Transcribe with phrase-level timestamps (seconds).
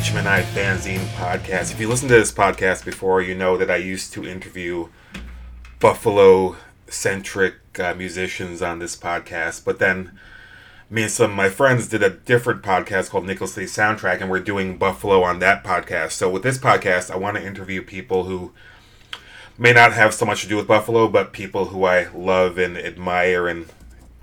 [0.00, 1.72] HMNI Fanzine podcast.
[1.72, 4.88] If you listen to this podcast before, you know that I used to interview
[5.78, 6.56] Buffalo
[6.88, 10.18] centric uh, musicians on this podcast, but then
[10.88, 14.30] me and some of my friends did a different podcast called Nickel City Soundtrack, and
[14.30, 16.12] we're doing Buffalo on that podcast.
[16.12, 18.52] So with this podcast, I want to interview people who
[19.58, 22.78] may not have so much to do with Buffalo, but people who I love and
[22.78, 23.66] admire and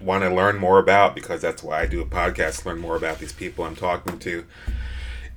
[0.02, 3.20] want to learn more about because that's why I do a podcast, learn more about
[3.20, 4.44] these people I'm talking to.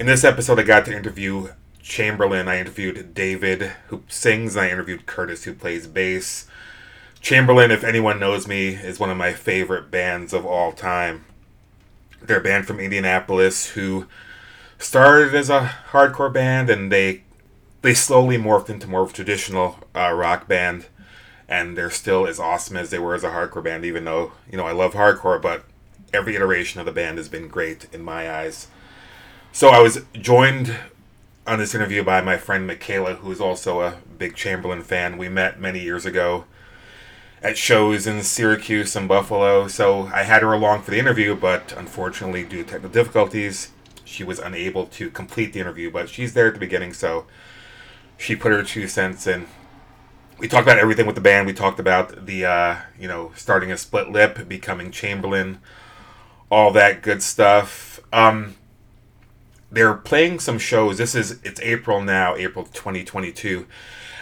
[0.01, 1.49] In this episode, I got to interview
[1.83, 2.49] Chamberlain.
[2.49, 6.47] I interviewed David, who sings, and I interviewed Curtis, who plays bass.
[7.21, 11.27] Chamberlain, if anyone knows me, is one of my favorite bands of all time.
[12.23, 14.07] They're a band from Indianapolis who
[14.79, 17.25] started as a hardcore band and they
[17.83, 20.87] they slowly morphed into more of a traditional uh, rock band
[21.47, 24.57] and they're still as awesome as they were as a hardcore band even though you
[24.57, 25.65] know i love hardcore but
[26.13, 28.69] every iteration of the band has been great in my eyes
[29.53, 30.77] so i was joined
[31.47, 35.61] on this interview by my friend michaela who's also a big chamberlain fan we met
[35.61, 36.45] many years ago
[37.43, 41.73] at shows in syracuse and buffalo so i had her along for the interview but
[41.77, 43.71] unfortunately due to technical difficulties
[44.05, 47.27] she was unable to complete the interview but she's there at the beginning so
[48.17, 49.47] she put her two cents in
[50.41, 51.47] we talked about everything with the band.
[51.47, 55.59] We talked about the uh, you know starting a split lip, becoming Chamberlain,
[56.51, 58.01] all that good stuff.
[58.11, 58.57] Um,
[59.71, 60.99] they're playing some shows.
[60.99, 63.67] This is it's April now, April 2022,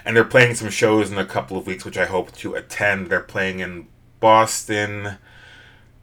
[0.05, 3.09] and they're playing some shows in a couple of weeks, which I hope to attend.
[3.09, 3.87] They're playing in
[4.21, 5.19] Boston,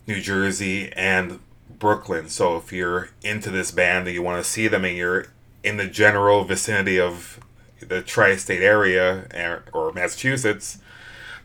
[0.07, 1.39] New Jersey, and
[1.69, 2.29] Brooklyn.
[2.29, 5.27] So if you're into this band and you want to see them, and you're
[5.63, 7.39] in the general vicinity of
[7.79, 10.79] the tri-state area eh, or Massachusetts,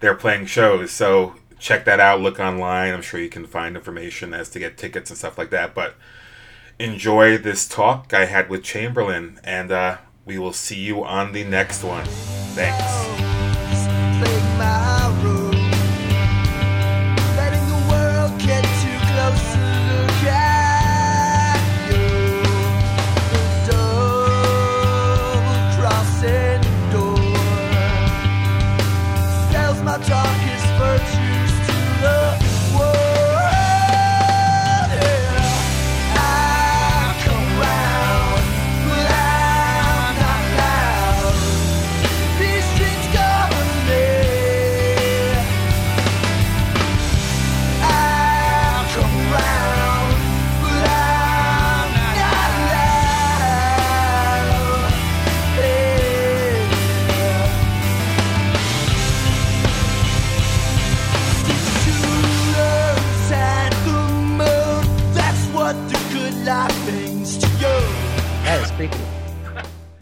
[0.01, 0.91] they're playing shows.
[0.91, 2.21] So check that out.
[2.21, 2.95] Look online.
[2.95, 5.75] I'm sure you can find information as to get tickets and stuff like that.
[5.75, 5.95] But
[6.81, 11.45] enjoy this talk I had with Chamberlain, and uh, we will see you on the
[11.45, 12.07] next one.
[12.55, 13.30] Thanks.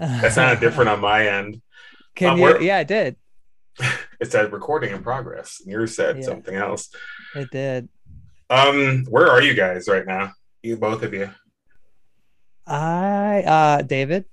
[0.08, 1.60] That sounded different on my end.
[2.14, 2.60] Can um, you?
[2.60, 3.16] Yeah, it did.
[4.20, 5.62] It said recording in progress.
[5.64, 6.88] Yours said yeah, something else.
[7.36, 7.88] It did.
[8.50, 10.32] Um, where are you guys right now?
[10.60, 11.30] You both of you.
[12.66, 14.24] I uh David.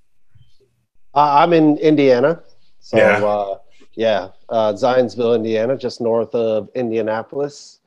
[1.13, 2.41] Uh, I'm in Indiana.
[2.79, 3.57] So yeah, uh,
[3.93, 7.81] yeah uh, Zionsville, Indiana, just north of Indianapolis.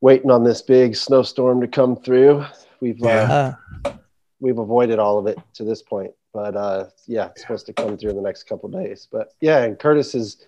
[0.00, 2.44] Waiting on this big snowstorm to come through.
[2.80, 3.54] We've uh, yeah.
[3.84, 3.92] uh,
[4.38, 7.96] we've avoided all of it to this point but uh, yeah, it's supposed to come
[7.96, 9.08] through in the next couple days.
[9.10, 10.44] But yeah, and Curtis is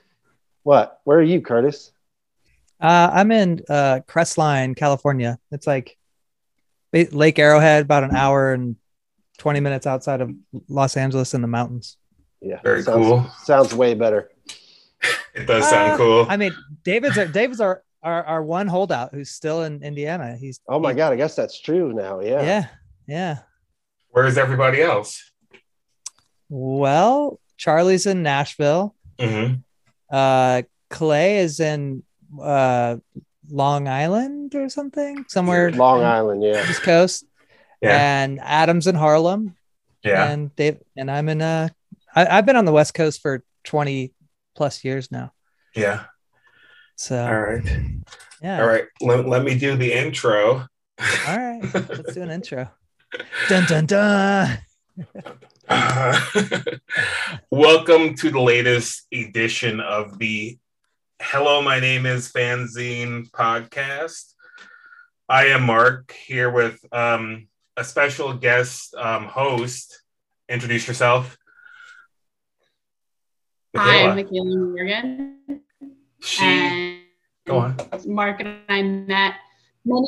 [0.64, 1.00] what?
[1.04, 1.92] Where are you, Curtis?
[2.80, 5.38] Uh, I'm in uh, Crestline, California.
[5.52, 5.96] It's like
[6.92, 8.76] Lake Arrowhead, about an hour and
[9.38, 10.30] 20 minutes outside of
[10.68, 11.96] Los Angeles in the mountains.
[12.40, 13.30] Yeah, very sounds, cool.
[13.44, 14.30] Sounds way better.
[15.34, 16.26] it does sound uh, cool.
[16.28, 20.36] I mean, David's our, David's our, our our one holdout who's still in Indiana.
[20.36, 22.20] He's oh my god, I guess that's true now.
[22.20, 22.66] Yeah, yeah,
[23.06, 23.38] yeah.
[24.10, 25.32] Where's everybody else?
[26.48, 28.94] Well, Charlie's in Nashville.
[29.18, 29.54] Mm-hmm.
[30.10, 32.02] Uh, Clay is in
[32.40, 32.96] uh,
[33.50, 35.70] Long Island or something, somewhere.
[35.72, 37.24] Long Island, yeah, East Coast.
[37.80, 38.22] Yeah.
[38.22, 39.56] And Adam's in Harlem.
[40.02, 40.30] Yeah.
[40.30, 41.68] And Dave and I'm in uh
[42.14, 44.12] I, I've been on the West Coast for 20
[44.54, 45.32] plus years now.
[45.74, 46.04] Yeah.
[46.96, 47.64] So all right.
[48.42, 48.60] Yeah.
[48.60, 48.84] All right.
[49.00, 50.66] Let, let me do the intro.
[51.28, 51.60] All right.
[51.74, 52.70] Let's do an intro.
[53.48, 54.58] Dun dun dun.
[57.50, 60.58] welcome to the latest edition of the
[61.20, 64.32] Hello, my name is Fanzine podcast.
[65.28, 70.02] I am Mark here with um, a special guest um, host.
[70.48, 71.36] Introduce yourself.
[73.76, 75.38] Hi, I'm Michaela Morgan.
[76.20, 77.00] She, and
[77.46, 77.76] go on.
[78.06, 79.34] Mark and I met
[79.84, 80.06] many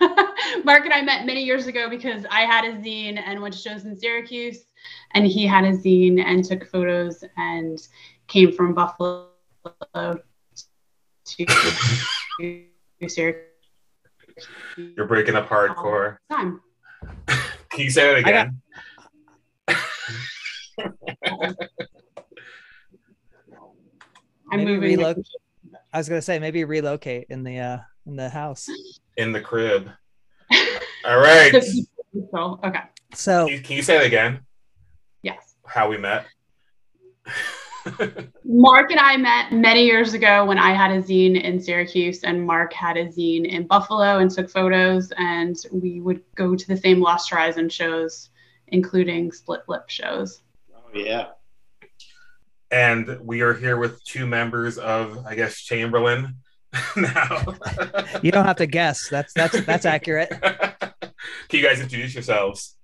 [0.64, 3.60] Mark and I met many years ago because I had a zine and went to
[3.60, 4.65] shows in Syracuse,
[5.12, 7.86] and he had a zine and took photos and
[8.26, 9.28] came from Buffalo
[10.04, 11.46] to
[13.08, 13.42] Syracuse.
[14.76, 16.16] You're breaking up hardcore.
[16.30, 16.60] Time.
[17.70, 18.60] Can you say that again?
[24.50, 24.98] I'm Maybe moving.
[24.98, 25.26] relocate.
[25.92, 28.68] I was gonna say maybe relocate in the uh in the house.
[29.16, 29.88] In the crib.
[31.04, 31.52] All right.
[32.32, 32.80] So, okay.
[33.14, 34.45] So Can you, can you say it again?
[35.66, 35.74] Yes.
[35.74, 36.26] How we met?
[38.44, 42.44] Mark and I met many years ago when I had a zine in Syracuse and
[42.44, 46.76] Mark had a zine in Buffalo and took photos and we would go to the
[46.76, 48.30] same Lost Horizon shows,
[48.68, 50.42] including split lip shows.
[50.74, 51.28] Oh yeah.
[52.70, 56.36] and we are here with two members of, I guess, Chamberlain
[56.96, 57.54] now.
[58.22, 59.08] you don't have to guess.
[59.08, 60.30] That's that's that's accurate.
[60.40, 62.76] Can you guys introduce yourselves?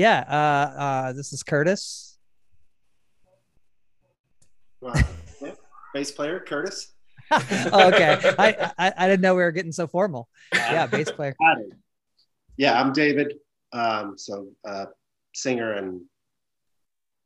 [0.00, 0.24] Yeah.
[0.26, 2.16] Uh uh this is Curtis.
[4.82, 5.02] Uh,
[5.42, 5.52] yeah.
[5.92, 6.92] Bass player Curtis.
[7.30, 8.18] oh, okay.
[8.38, 10.26] I, I I didn't know we were getting so formal.
[10.54, 11.36] Yeah, bass player.
[12.56, 13.34] Yeah, I'm David.
[13.74, 14.86] Um, so uh,
[15.34, 16.00] singer and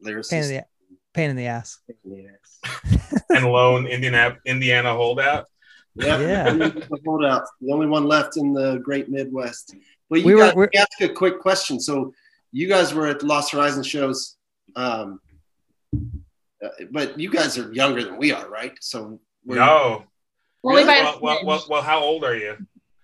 [0.05, 0.31] lyricist.
[0.31, 0.65] Pain in the
[1.15, 1.79] pain in the ass.
[2.05, 2.61] Yes.
[3.31, 5.47] And lone Indiana Indiana holdout.
[5.95, 6.51] Yeah, Yeah.
[6.53, 9.75] the holdout, the only one left in the Great Midwest.
[10.11, 11.79] But you We were- guys, we're- let ask a quick question.
[11.81, 12.13] So
[12.55, 14.37] you guys were at the Lost Horizon shows,
[14.77, 15.21] um,
[16.65, 18.73] uh, but you guys are younger than we are, right?
[18.81, 20.05] So we're- No.
[20.63, 22.57] Only by Well, well, well, well, how old are you?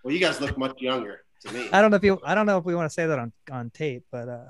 [0.04, 1.68] well, you guys look much younger to me.
[1.72, 3.32] I don't know if you I don't know if we want to say that on
[3.50, 4.46] on tape, but uh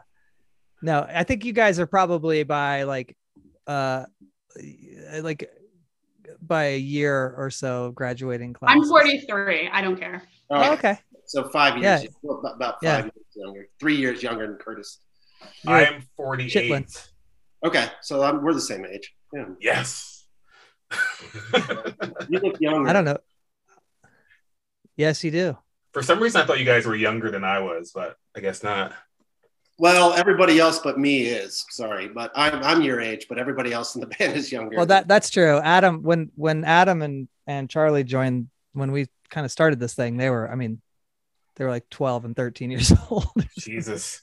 [0.82, 3.16] no, I think you guys are probably by like
[3.66, 4.04] uh
[5.22, 5.50] like
[6.40, 8.70] by a year or so graduating class.
[8.72, 9.68] I'm 43.
[9.72, 10.22] I don't care.
[10.50, 10.98] All Oh, okay.
[11.26, 12.10] So five years, Yeah.
[12.22, 12.98] well, about about five Yeah.
[13.06, 14.98] years younger, three years younger than Curtis.
[15.62, 16.52] You're- I'm 48.
[16.70, 17.08] Chitlin.
[17.64, 19.12] Okay, so I'm, we're the same age.
[19.32, 19.44] Yeah.
[19.60, 20.26] Yes.
[22.28, 22.88] You look younger.
[22.88, 23.18] I don't know.
[24.96, 25.56] Yes, you do.
[25.92, 28.62] For some reason, I thought you guys were younger than I was, but I guess
[28.62, 28.92] not.
[29.78, 31.64] Well, everybody else but me is.
[31.70, 34.76] Sorry, but I'm I'm your age, but everybody else in the band is younger.
[34.76, 35.58] Well, that that's true.
[35.58, 40.16] Adam, when when Adam and and Charlie joined, when we kind of started this thing,
[40.18, 40.80] they were, I mean,
[41.60, 43.26] they were like 12 and 13 years old.
[43.58, 44.22] Jesus.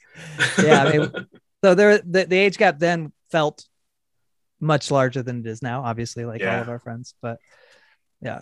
[0.57, 1.11] Yeah, I mean,
[1.63, 3.63] so there, the, the age gap then felt
[4.59, 5.83] much larger than it is now.
[5.83, 7.37] Obviously, like all of our friends, but
[8.21, 8.41] yeah,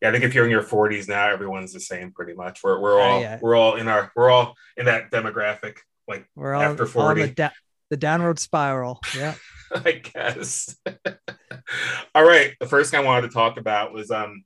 [0.00, 2.60] Yeah, I think if you're in your 40s now, everyone's the same pretty much.
[2.62, 3.38] We're we're Uh, all yeah.
[3.42, 5.78] we're all in our we're all in that demographic.
[6.06, 7.22] Like we're all, After all 40.
[7.22, 7.50] the, da-
[7.90, 9.00] the downward spiral.
[9.16, 9.34] Yeah.
[9.74, 10.76] I guess.
[12.14, 12.54] all right.
[12.60, 14.44] The first thing I wanted to talk about was um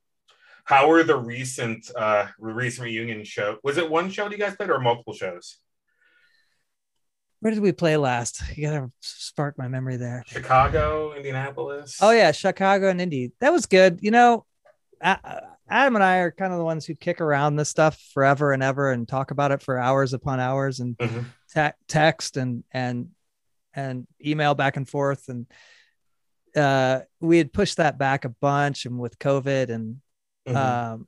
[0.65, 3.57] how were the recent uh recent reunion show?
[3.63, 5.57] Was it one show that you guys played or multiple shows?
[7.39, 8.41] Where did we play last?
[8.55, 10.23] You gotta spark my memory there.
[10.25, 11.97] Chicago, Indianapolis.
[12.01, 13.31] Oh yeah, Chicago and Indy.
[13.41, 13.99] That was good.
[14.01, 14.45] You know,
[15.01, 18.63] Adam and I are kind of the ones who kick around this stuff forever and
[18.63, 21.25] ever and talk about it for hours upon hours and Mhm.
[21.53, 23.09] te- text and and
[23.73, 25.47] and email back and forth and
[26.55, 29.97] uh we had pushed that back a bunch and with covid and
[30.47, 30.55] Mhm.
[30.55, 31.07] um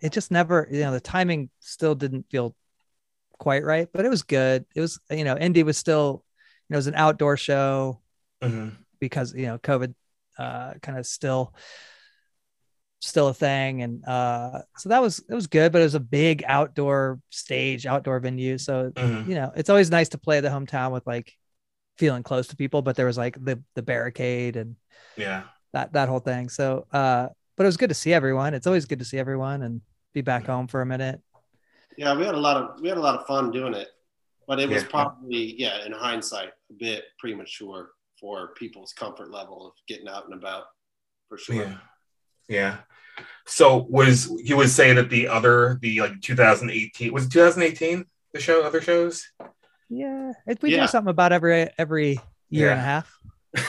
[0.00, 2.54] it just never you know the timing still didn't feel
[3.38, 6.24] quite right but it was good it was you know indy was still
[6.68, 8.00] you know it was an outdoor show
[8.42, 8.76] Mhm.
[9.00, 9.94] because you know covid
[10.38, 11.54] uh kind of still
[13.00, 16.00] still a thing and uh so that was it was good but it was a
[16.00, 19.28] big outdoor stage outdoor venue so Mhm.
[19.28, 21.36] you know it's always nice to play the hometown with like
[21.98, 24.76] feeling close to people but there was like the the barricade and
[25.16, 25.44] Yeah.
[25.72, 28.84] that that whole thing so uh but it was good to see everyone it's always
[28.86, 29.80] good to see everyone and
[30.12, 31.20] be back home for a minute
[31.96, 33.86] yeah, we had a lot of we had a lot of fun doing it,
[34.48, 34.88] but it was Yeah.
[34.88, 40.34] probably yeah, in hindsight, a bit premature for people's comfort level of getting out and
[40.34, 40.64] about,
[41.28, 41.54] for sure.
[41.54, 41.76] Yeah.
[42.48, 42.76] Yeah.
[43.46, 48.40] So was you would say that the other the like 2018 was it 2018 the
[48.40, 49.30] show other shows?
[49.88, 50.80] yeah it, we Yeah.
[50.80, 52.18] do something about every every
[52.50, 53.16] year and a half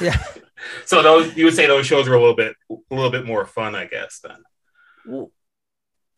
[0.02, 0.18] yeah
[0.86, 3.46] So those you would say those shows were a little bit a little bit more
[3.46, 4.20] fun, I guess.
[4.24, 5.28] Then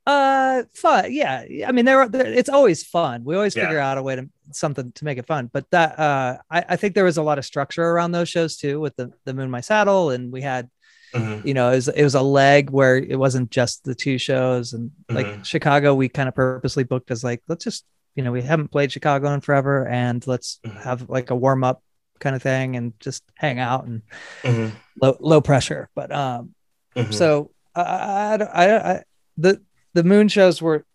[0.05, 1.11] Uh, fun.
[1.11, 1.43] Yeah.
[1.67, 3.25] I mean, there, are- it's always fun.
[3.25, 3.63] We always Yeah.
[3.65, 5.49] figure out a way to something to make it fun.
[5.51, 8.55] But that, uh, I, I think there was a lot of structure around those shows
[8.55, 10.69] too, with the the Moon My Saddle, and we had,
[11.13, 11.45] Mhm.
[11.45, 14.71] you know, it was it was a leg where it wasn't just the two shows,
[14.71, 15.45] and like Mhm.
[15.45, 17.83] Chicago, we kind of purposely booked as like let's just,
[18.15, 20.81] you know, we haven't played Chicago in forever, and let's Mhm.
[20.83, 21.83] have like a warm up
[22.19, 24.01] kind of thing, and just hang out and
[24.43, 24.71] Mhm.
[25.01, 25.89] low low pressure.
[25.95, 26.53] But um,
[26.95, 27.13] Mhm.
[27.13, 29.03] so I, I, I, I
[29.37, 29.61] the
[29.93, 30.85] the moon shows were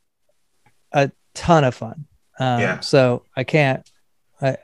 [0.92, 2.06] a ton of fun.
[2.38, 2.80] Um, Yeah.
[2.80, 3.88] So I can't.
[4.40, 4.56] I,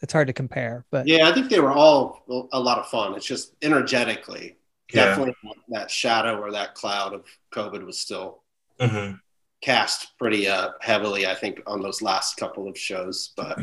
[0.00, 3.14] it's hard to compare, but Yeah, I think they were all a lot of fun.
[3.14, 4.56] It's just energetically,
[4.92, 5.06] Yeah.
[5.06, 5.34] definitely
[5.68, 8.42] that shadow or that cloud of COVID was still
[8.80, 9.18] Mhm.
[9.62, 13.32] cast pretty uh, heavily, I think, on those last couple of shows.
[13.36, 13.58] But,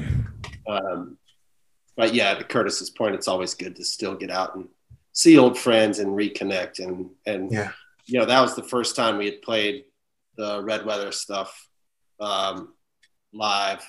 [0.68, 1.18] um,
[1.96, 4.68] but yeah, to Curtis's point, it's always good to still get out and
[5.14, 6.80] see old friends and reconnect.
[6.80, 7.72] And and Yeah.
[8.06, 9.86] you know, that was the first time we had played
[10.38, 11.68] the Red Weather stuff
[12.20, 12.74] um,
[13.34, 13.84] live,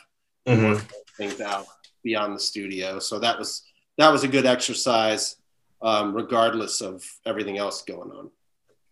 [0.47, 0.83] Mhm.
[1.17, 1.67] things out
[2.03, 2.99] beyond the studio.
[2.99, 3.63] So that was
[3.99, 5.37] that was a good exercise,
[5.83, 8.31] um, regardless of everything else going on.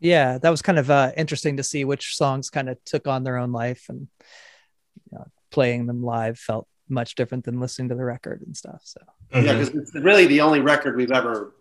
[0.02, 3.23] yeah, that was kind of uh, interesting to see which songs kind of took on
[3.25, 4.09] their own life and
[5.11, 8.83] you know, playing them live felt much different than listening to the record and stuff.
[8.85, 9.01] So
[9.33, 9.59] Yeah, Mhm.
[9.61, 11.55] because it's really the only record we've ever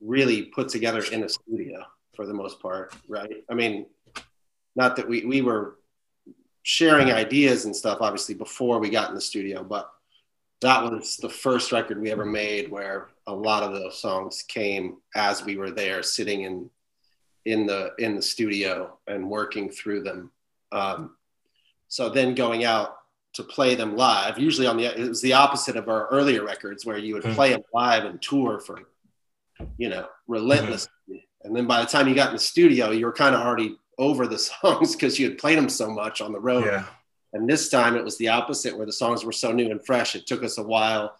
[0.00, 1.84] really put together in a studio
[2.16, 3.44] for the most part, right?
[3.48, 3.86] I mean,
[4.74, 5.78] not that we we were
[6.64, 9.90] sharing ideas and stuff obviously before we got in the studio, but
[10.60, 14.98] that was the first record we ever made where a lot of those songs came
[15.16, 16.70] as we were there sitting in
[17.44, 20.30] in the in the studio and working through them.
[20.70, 21.16] Um,
[21.88, 22.96] so then going out
[23.34, 24.38] to play them live.
[24.38, 27.34] Usually on the it was the opposite of our earlier records where you would Mhm.
[27.34, 28.80] play them live and tour for
[29.78, 30.90] you know relentlessly.
[31.44, 33.76] And then by the time you got in the studio, you were kind of already
[33.98, 36.64] over the songs because you had played them so much on the road.
[36.66, 36.86] Yeah.
[37.32, 40.14] And this time it was the opposite where the songs were so new and fresh.
[40.14, 41.16] It took us a while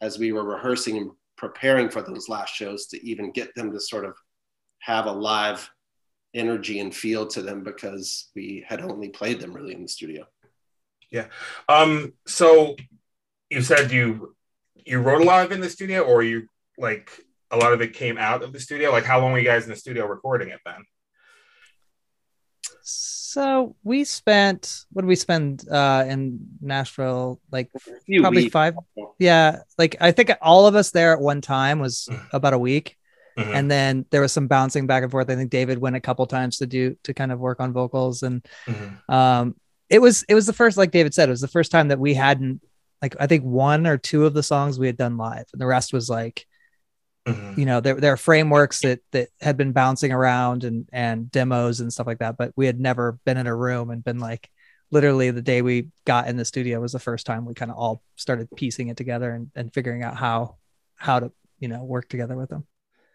[0.00, 3.80] as we were rehearsing and preparing for those last shows to even get them to
[3.80, 4.16] sort of
[4.80, 5.68] have a live
[6.34, 10.24] energy and feel to them because we had only played them really in the studio.
[11.68, 12.12] Um.
[12.26, 12.76] So
[13.50, 14.34] you said you
[14.84, 17.10] you wrote a lot of it in the studio, or you like
[17.50, 18.90] a lot of it came out of the studio.
[18.90, 20.84] Like, how long were you guys in the studio recording it then?
[22.82, 27.40] so we spent what did we spend uh, in Nashville?
[27.50, 27.70] Like
[28.20, 28.52] probably weeks.
[28.52, 28.74] five.
[29.18, 32.20] Yeah, like I think all of us there at one time was Mm.
[32.32, 32.96] about a week.
[33.36, 33.54] Mhm.
[33.54, 35.30] and then there was some bouncing back and forth.
[35.30, 38.24] I think David went a couple times to do to kind of work on vocals,
[38.24, 39.08] and Mhm.
[39.08, 39.54] um,
[39.90, 41.98] it was it was the first, like David said, it was the first time that
[42.00, 42.62] we hadn't
[43.02, 45.66] like I think one or two of the songs we had done live, and the
[45.66, 46.46] rest was like
[47.26, 47.58] Mhm.
[47.58, 51.80] you know there there are frameworks that that had been bouncing around and and demos
[51.80, 54.48] and stuff like that, but we had never been in a room and been like
[54.90, 57.76] literally the day we got in the studio was the first time we kind of
[57.76, 60.56] all started piecing it together and, and figuring out how
[60.96, 62.66] how to you know work together with them.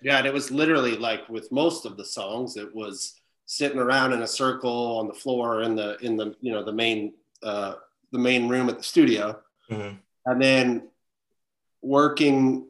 [0.01, 4.14] Yeah, and it was literally like with most of the songs, it was sitting around
[4.14, 7.76] in a circle on the floor in the in the you know the main uh,
[8.12, 10.00] the main room at the studio, Mhm.
[10.26, 10.90] and then
[11.82, 12.68] working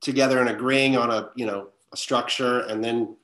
[0.00, 3.16] together and agreeing on a you know a structure, and then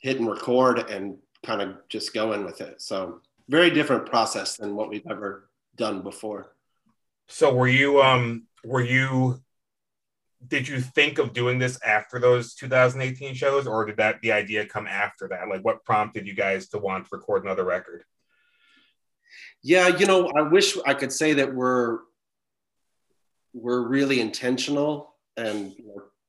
[0.00, 2.80] hitting record and kind of just going with it.
[2.80, 6.54] So very different process than what we've ever done before.
[7.28, 9.42] So were you um were you
[10.48, 14.66] did you think of doing this after those 2018 shows or did that the idea
[14.66, 15.48] come after that?
[15.48, 18.04] Like what prompted you guys to want to record another record?
[19.62, 22.00] Yeah, you know, I wish I could say that we're
[23.52, 25.74] we're really intentional and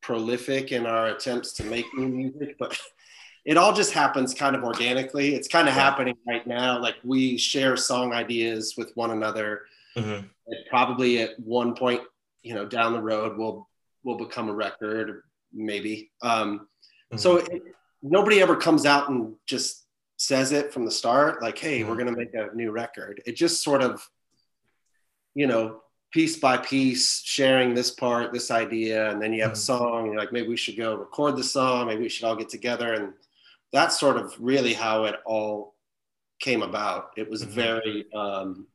[0.01, 2.79] prolific in our attempts to make new music, but
[3.45, 5.35] it all just happens kind of organically.
[5.35, 5.81] It's kind of Yeah.
[5.81, 6.79] happening right now.
[6.79, 9.63] Like we share song ideas with one another.
[9.97, 10.29] Mhm.
[10.47, 12.01] And probably at one point,
[12.43, 13.67] you know, down the road, will
[14.05, 16.11] will become a record, maybe.
[16.21, 16.69] Um,
[17.17, 17.63] So it,
[18.01, 19.85] nobody ever comes out and just
[20.17, 23.63] says it from the start, like, "Hey, we're gonna make a new record." It just
[23.63, 24.09] sort of,
[25.33, 25.81] you know,
[26.11, 29.69] piece by piece, sharing this part, this idea, and then you have a Mhm.
[29.71, 29.97] song.
[30.03, 31.87] And you're like, maybe we should go record the song.
[31.87, 33.13] Maybe we should all get together, and
[33.71, 35.75] that's sort of really how it all
[36.39, 37.11] came about.
[37.17, 37.49] It was Mhm.
[37.49, 38.67] very, um,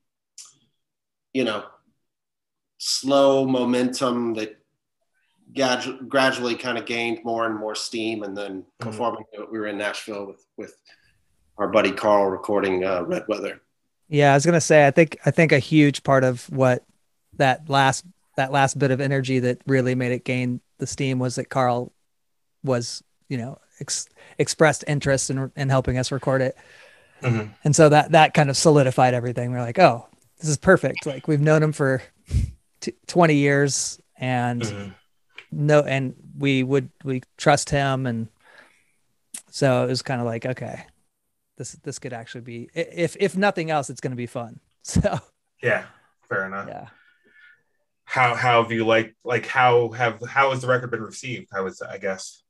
[1.33, 1.67] you know,
[2.79, 4.60] slow momentum that
[5.55, 8.65] gradu- gradually kind of gained more and more steam and then Mhm.
[8.85, 10.77] performing we were in nashville with with
[11.59, 13.61] our buddy carl recording uh, red weather
[14.09, 16.85] Yeah, I was gonna say I think I think a huge part of what
[17.35, 18.05] that last
[18.37, 21.93] that last bit of energy that really made it gain the steam was that Carl
[22.65, 26.57] was you know ex- expressed interest in in helping us record it,
[27.23, 27.51] Mhm.
[27.65, 29.53] and so that that kind of solidified everything.
[29.53, 30.07] We're like, oh,
[30.39, 31.07] this is perfect.
[31.07, 32.03] Like we've known him for
[32.81, 34.95] t- twenty years, and Mhm.
[35.53, 38.29] No, and we would we trust him, and
[39.51, 40.85] so it was kind of like okay.
[41.59, 45.21] This, this could actually be if if nothing else it's going to be fun so
[45.63, 45.87] Yeah,
[46.29, 46.69] fair enough.
[46.69, 46.89] yeah
[48.05, 51.49] How how have you like like how have how has the record been received?
[51.53, 52.43] How was I guess.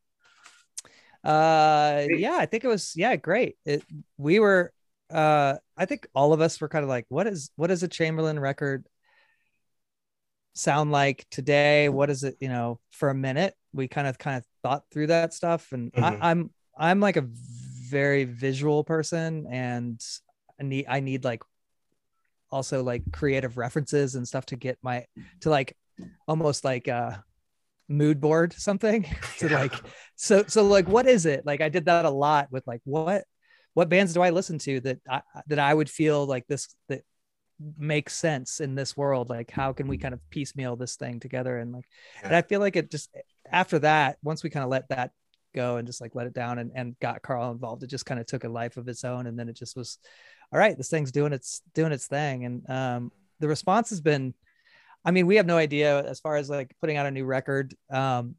[1.24, 3.84] uh yeah i think it was yeah great it
[4.16, 4.72] we were
[5.10, 7.88] uh I think all of us were kind of like, what is what is a
[7.88, 8.86] Chamberlain record
[10.54, 11.88] sound like today?
[11.88, 13.54] What is it, you know, for a minute?
[13.72, 15.72] We kind of kind of thought through that stuff.
[15.72, 16.02] And Mhm.
[16.02, 20.00] I, I'm I'm like a very visual person and
[20.60, 21.42] I need I need like
[22.50, 25.04] also like creative references and stuff to get my
[25.40, 25.76] to like
[26.26, 27.12] almost like uh
[27.88, 29.04] mood board something
[29.38, 29.74] to like
[30.16, 33.24] so so like what is it like i did that a lot with like what
[33.74, 37.02] what bands do i listen to that i that i would feel like this that
[37.78, 41.58] makes sense in this world like how can we kind of piecemeal this thing together?
[41.58, 41.86] And like
[42.22, 43.10] and i feel like it just
[43.50, 45.10] after that once we kind of let that
[45.54, 48.20] go and just like let it down and, and got carl involved it just kind
[48.20, 49.98] of took a life of its own and then it just was
[50.52, 52.44] all right this thing's doing its doing its thing.
[52.44, 54.32] And um the response has been
[55.04, 57.74] i mean we have no idea as far as like putting out a new record
[57.90, 58.36] um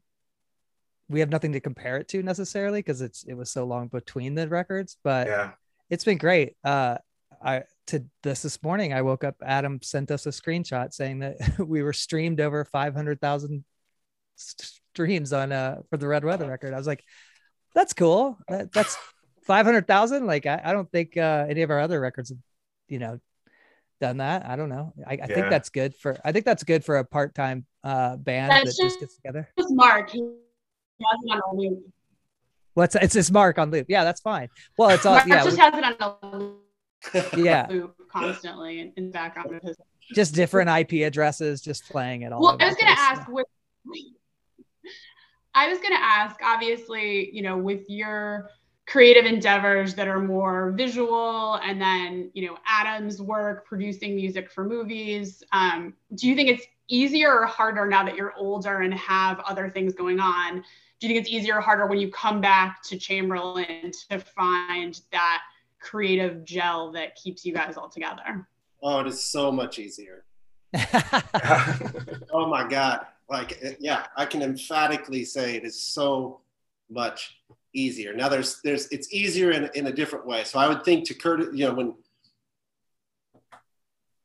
[1.08, 4.34] we have nothing to compare it to necessarily because it's it was so long between
[4.34, 5.50] the records but Yeah.
[5.90, 6.56] it's been great.
[6.64, 6.98] Uh
[7.44, 11.36] i to this this morning i woke up adam sent us a screenshot saying that
[11.58, 13.64] we were streamed over 500000
[14.36, 16.74] streams on uh for the red weather record.
[16.74, 17.04] I was like
[17.74, 18.38] that's cool.
[18.48, 18.96] That, that's
[19.46, 22.38] 500000 like I, I don't think uh any of our other records have
[22.88, 23.18] you know
[24.00, 24.44] done that.
[24.46, 24.92] I don't know.
[25.06, 25.26] I, I Yeah.
[25.26, 28.66] think that's good for i think that's good for a part-time uh band That's that
[28.66, 29.48] just just- gets together.
[29.56, 30.10] It's Mark.
[30.10, 31.84] He has it on a loop.
[32.74, 33.86] what's it's this mark on loop.
[33.88, 34.48] Yeah that's fine.
[34.78, 36.58] Well it's all Mark yeah just we- has it on loop
[37.36, 37.66] yeah
[38.12, 39.76] constantly in, background of his.
[40.14, 43.46] just different ip addresses just playing it all Well, I was gonna ask with.
[45.54, 48.48] I was gonna ask, obviously, you know, with your
[48.86, 54.64] creative endeavors that are more visual, and then you know Adam's work producing music for
[54.64, 55.42] movies.
[55.52, 59.68] Um, do you think it's easier or harder now that you're older and have other
[59.68, 60.64] things going on?
[61.00, 65.00] Do you think it's easier or harder when you come back to Chamberlain to find
[65.10, 65.42] that
[65.82, 68.48] creative gel that keeps you guys all together?
[68.82, 70.24] Oh, it is so much easier.
[72.34, 73.06] Oh my God.
[73.28, 76.40] Like, yeah, I can emphatically say it is so
[76.90, 77.38] much
[77.74, 78.14] easier.
[78.14, 80.44] Now there's, there's, it's easier in, in a different way.
[80.44, 81.94] So I would think to Kurt, you know, when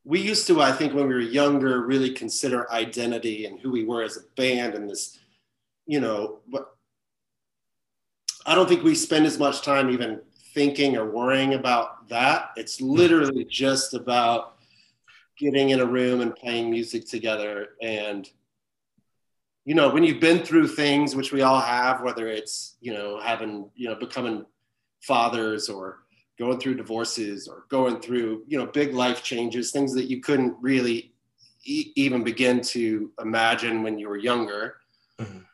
[0.04, 3.84] we used to, I think when we were younger, really consider identity and who we
[3.84, 5.20] were as a band and this,
[5.86, 6.74] you know, but
[8.46, 10.22] I don't think we spend as much time even
[10.62, 12.50] thinking or worrying about that.
[12.56, 14.56] It's literally just about
[15.38, 18.28] getting in a room and playing music together and
[19.66, 23.20] you know when you've been through things which we all have whether it's you know
[23.22, 24.44] having you know becoming
[25.02, 26.00] fathers or
[26.40, 30.56] going through divorces or going through you know big life changes things that you couldn't
[30.60, 31.14] really
[31.66, 34.78] e- even begin to imagine when you were younger
[35.22, 35.46] Mhm.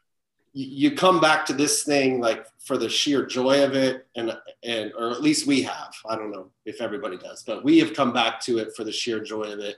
[0.53, 4.93] You, come back to this thing like for the sheer joy of it and and
[4.97, 5.93] or at least we have.
[6.07, 8.91] I don't know if everybody does but we have come back to it for the
[8.91, 9.77] sheer joy of it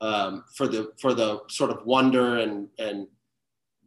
[0.00, 3.06] um, for the for the sort of wonder and and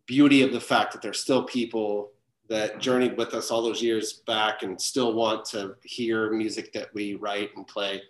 [0.06, 2.12] beauty of the fact that there's still people
[2.49, 6.93] that journeyed with us all those years back and still want to hear music that
[6.93, 8.02] we write and play.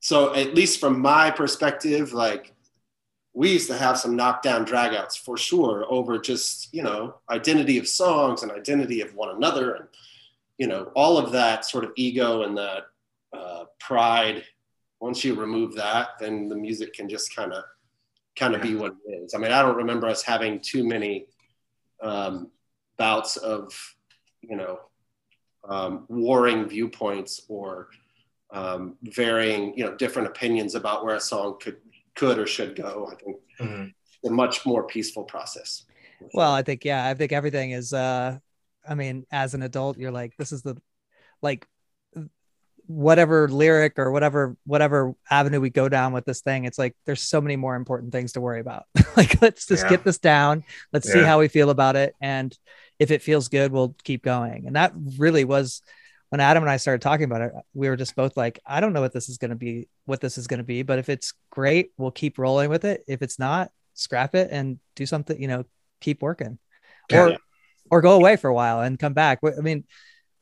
[0.00, 2.54] So at least from my perspective like
[3.34, 7.86] we used to have some knockdown dragouts for sure over just you know identity of
[7.86, 9.88] songs and identity of one another and
[10.56, 12.84] you know all of that sort of ego and that
[13.32, 14.44] uh, pride.
[15.00, 17.62] Once you remove that then the music can just kind of
[18.36, 19.34] kind of be what it is.
[19.34, 21.26] I mean i don't remember us having too many
[22.02, 22.50] um,
[22.96, 23.72] bouts of
[24.40, 24.80] you know
[25.68, 27.88] um, warring viewpoints or
[28.50, 31.76] um, varying you know different opinions about where a song could
[32.18, 33.92] could or should go i think Mhm.
[34.26, 35.84] a much more peaceful process.
[36.34, 38.38] Well i think yeah i think everything is uh
[38.88, 40.74] i mean as an adult you're like this is the
[41.48, 41.66] like
[42.86, 47.20] whatever lyric or whatever whatever avenue we go down with this thing it's like there's
[47.20, 48.84] so many more important things to worry about.
[49.16, 49.90] Like let's just Yeah.
[49.90, 50.62] get this down.
[50.92, 52.14] Let's see how we feel about it.
[52.20, 52.56] And
[52.98, 54.66] if it feels good we'll keep going.
[54.66, 55.82] And that really was
[56.30, 58.92] when adam and i started talking about it we were just both like i don't
[58.92, 61.08] know what this is going to be what this is going to be but if
[61.08, 63.04] it's great we'll keep rolling with it.
[63.06, 65.64] If it's not scrap it and do something you know
[66.00, 66.58] keep working.
[67.12, 67.36] Or
[67.90, 69.40] or go away for a while and come back.
[69.44, 69.84] I mean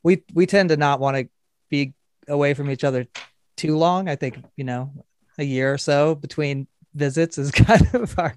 [0.03, 1.29] we we tend to not want to
[1.69, 1.93] be
[2.27, 3.07] away from each other
[3.55, 4.09] too long.
[4.09, 4.91] I think you know
[5.37, 8.35] a year or so between visits is kind of our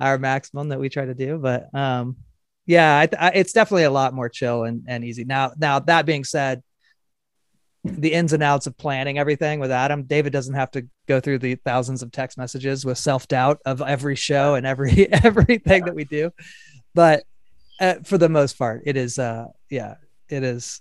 [0.00, 2.16] our maximum that we try to do but um
[2.66, 5.24] yeah I, I, it's definitely a lot more chill and, and easy.
[5.24, 6.62] Now now that being said
[7.84, 11.38] the ins and outs of planning everything with adam david doesn't have to go through
[11.38, 16.04] the thousands of text messages with self-doubt of every show and every everything that we
[16.04, 16.30] do
[16.94, 17.24] but
[17.80, 19.94] uh, for the most part it is uh yeah
[20.28, 20.80] it is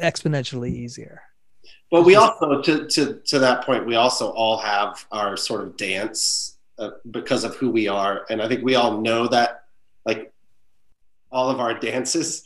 [0.00, 1.22] exponentially easier
[1.90, 5.76] But we also, to, to, to that point, we also all have our sort of
[5.76, 8.24] dance uh, because of who we are.
[8.30, 9.64] And I think we all know that,
[10.06, 10.32] like,
[11.30, 12.44] all of our dances.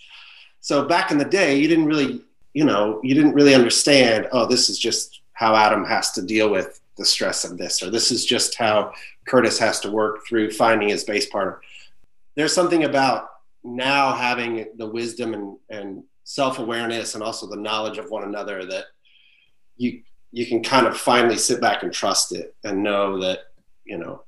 [0.61, 2.25] So back in the day, you didn't really,
[2.57, 6.49] you know, you didn't really understand, oh, this is just how Adam has to deal
[6.49, 8.95] with the stress of this, or this is just how
[9.27, 11.61] Curtis has to work through finding his bass partner.
[12.35, 13.29] There's something about
[13.63, 18.87] now having the wisdom and, and self-awareness and also the knowledge of one another that
[19.77, 20.01] you
[20.33, 23.41] you can kind of finally sit back and trust it and know that
[23.85, 24.23] you know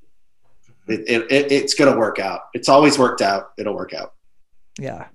[0.87, 2.43] it, it, it's going to work out.
[2.53, 3.53] It's always worked out.
[3.57, 4.13] It'll work out.
[4.79, 5.07] Yeah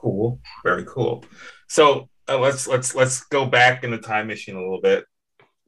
[0.00, 0.40] cool.
[0.64, 1.24] Very cool.
[1.68, 5.04] So uh, let's let's let's go back in the time machine a little bit.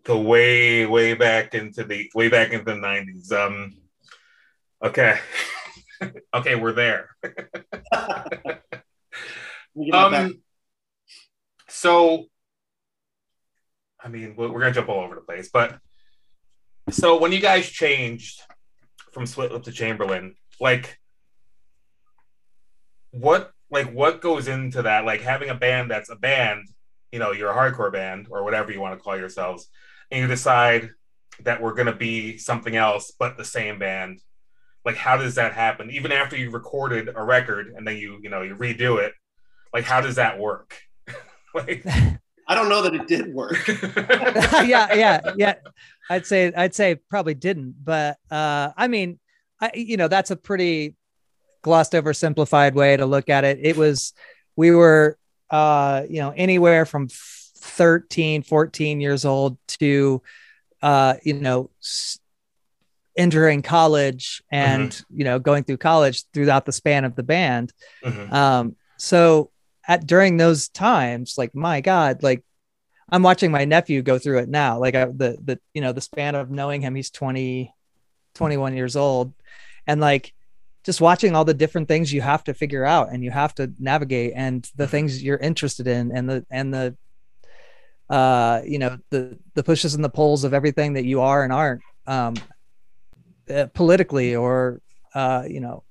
[0.05, 3.73] To way way back into the way back into the 90s um
[4.83, 5.19] okay.
[6.35, 7.11] Okay we're there.
[9.93, 10.43] Um
[11.73, 12.27] so
[14.05, 15.79] i mean we're gonna jump all over the place but
[16.91, 18.41] so when you guys changed
[19.13, 20.99] from Split Lip to chamberlain like
[23.11, 25.05] what like what goes into that?
[25.05, 26.69] Like having a band that's a band
[27.13, 29.69] you know you're a hardcore band or whatever you want to call yourselves
[30.11, 30.91] and you decide
[31.43, 34.19] that we're going to be something else but the same band
[34.85, 35.91] like how does that happen?
[35.91, 39.15] Even after you recorded a record and then you you know you redo it
[39.73, 40.77] like how does that work?
[41.55, 41.85] Like
[42.49, 43.69] i don't know that it did work.
[44.67, 45.55] Yeah yeah yeah.
[46.09, 49.19] I'd say i'd say probably didn't but uh i mean
[49.61, 50.97] i you know that's a pretty
[51.63, 54.13] glossed over simplified way to look at it it was
[54.57, 55.17] we were
[55.51, 60.21] uh you know anywhere from 13 14 years old to
[60.83, 61.71] uh you know
[63.17, 65.19] entering college and mm-hmm.
[65.19, 67.73] you know going through college throughout the span of the band
[68.05, 68.33] mm-hmm.
[68.33, 69.51] um so
[69.87, 72.43] at during those times like my god like
[73.11, 76.01] i'm watching my nephew go through it now like I, the the you know the
[76.01, 77.73] span of knowing him he's 20
[78.35, 79.33] 21 years old
[79.87, 80.33] and like
[80.85, 83.73] just watching all the different things you have to figure out and you have to
[83.79, 84.91] navigate and the mm-hmm.
[84.91, 86.97] things you're interested in and the and the
[88.13, 91.53] uh, you know, the the pushes and the pulls of everything that you are and
[91.53, 92.35] aren't um,
[93.49, 94.83] uh, politically or
[95.15, 95.83] uh, you know.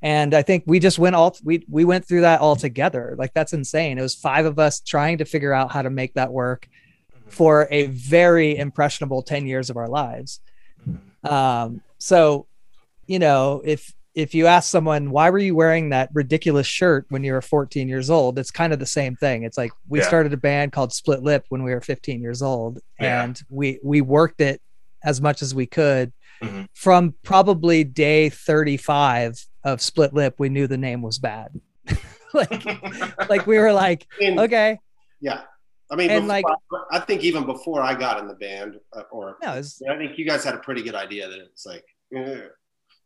[0.00, 3.16] And I think we just went all we we went through that all together.
[3.18, 3.98] Like that's insane.
[3.98, 6.68] It was five of us trying to figure out how to make that work
[7.12, 7.30] mm-hmm.
[7.30, 10.40] for a very impressionable 10 years of our lives.
[10.88, 11.26] Mm-hmm.
[11.26, 12.46] Um, so,
[13.06, 17.24] you know, if if you ask someone why were you wearing that ridiculous shirt when
[17.24, 18.38] you were 14 years old?
[18.38, 19.42] It's kind of the same thing.
[19.42, 20.06] It's like we yeah.
[20.06, 23.24] started a band called split lip when we were 15 years old yeah.
[23.24, 24.60] and we we worked it
[25.02, 26.12] as much as we could.
[26.42, 26.64] Mm-hmm.
[26.74, 31.60] from probably day 35 of split lip we knew the name was bad.
[32.34, 32.64] Like
[33.28, 34.80] like we were like I mean, okay.
[35.20, 35.42] yeah.
[35.90, 36.44] I mean, and like,
[36.90, 40.18] I think even before I got in the band, uh, or no, was, I think
[40.18, 41.84] you guys had a pretty good idea that it's like,
[42.16, 42.40] eh,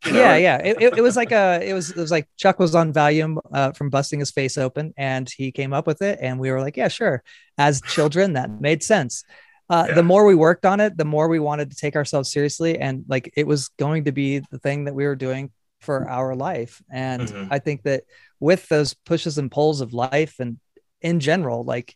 [0.05, 0.19] you know?
[0.19, 0.57] Yeah, yeah.
[0.57, 3.37] It, it, it, was like a it was it was like Chuck was on Valium
[3.53, 6.61] uh, from busting his face open, and he came up with it, and we were
[6.61, 7.23] like, yeah, sure.
[7.57, 9.23] As children, that made sense.
[9.69, 9.95] Uh, yeah.
[9.95, 13.05] The more we worked on it, the more we wanted to take ourselves seriously, and
[13.07, 16.81] like it was going to be the thing that we were doing for our life.
[16.91, 17.53] And mm-hmm.
[17.53, 18.03] I think that
[18.39, 20.59] with those pushes and pulls of life, and
[21.01, 21.95] in general, like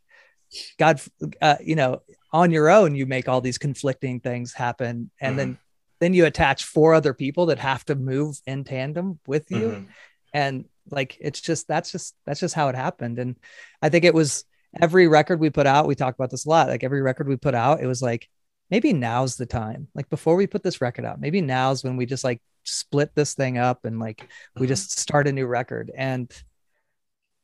[0.78, 1.02] God,
[1.42, 5.38] uh, you know, on your own, you make all these conflicting things happen, and mm-hmm.
[5.38, 5.58] then
[6.04, 9.86] then you attach four other people that have to move in tandem with you mm-hmm.
[10.34, 13.38] and like it's just that's just that's just how it happened and
[13.82, 14.44] i think it was
[14.82, 17.38] every record we put out we talk about this a lot like every record we
[17.38, 18.28] put out it was like
[18.70, 22.06] maybe now's the time like before we put this record out maybe now's when we
[22.06, 24.62] just like split this thing up and like mm-hmm.
[24.62, 26.32] we just start a new record and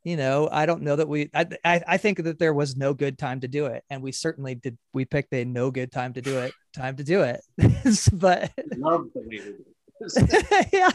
[0.04, 2.94] you know, I don't know that we, I, I, I, think that there was no
[2.94, 3.84] good time to do it.
[3.90, 7.04] And we certainly did, we picked a no good time to do it, time to
[7.04, 7.40] do it.
[8.12, 9.54] but love the way we
[10.72, 10.90] yeah,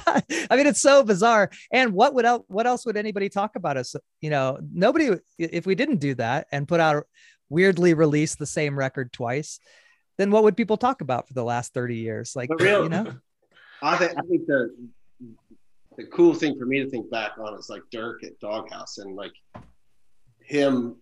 [0.49, 1.51] I mean, it's so bizarre.
[1.71, 3.95] And what would else, what else would anybody talk about us?
[4.19, 7.05] You know, nobody, if we didn't do that and put out
[7.49, 9.59] weirdly release the same record twice,
[10.17, 12.35] then what would people talk about for the last 30 years?
[12.35, 13.13] Like, you know,
[13.83, 14.75] I think, I think the,
[15.97, 19.15] the cool thing for me to think back on is like Dirk at Doghouse and
[19.15, 19.33] like
[20.39, 20.97] him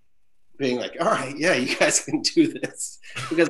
[0.58, 3.00] being like, all right, yeah, you guys can do this.
[3.30, 3.50] Because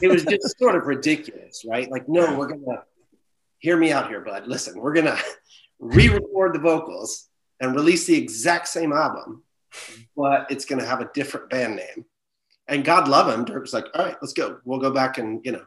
[0.00, 1.90] it was just sort of ridiculous, right?
[1.90, 2.82] Like, no, we're going to
[3.58, 4.46] hear me out here, bud.
[4.46, 5.18] Listen, we're going to
[5.78, 7.28] re record the vocals
[7.60, 9.42] and release the exact same album,
[10.16, 12.04] but it's going to have a different band name.
[12.68, 14.58] And God love him, Dirk was like, all right, let's go.
[14.64, 15.64] We'll go back and, you know,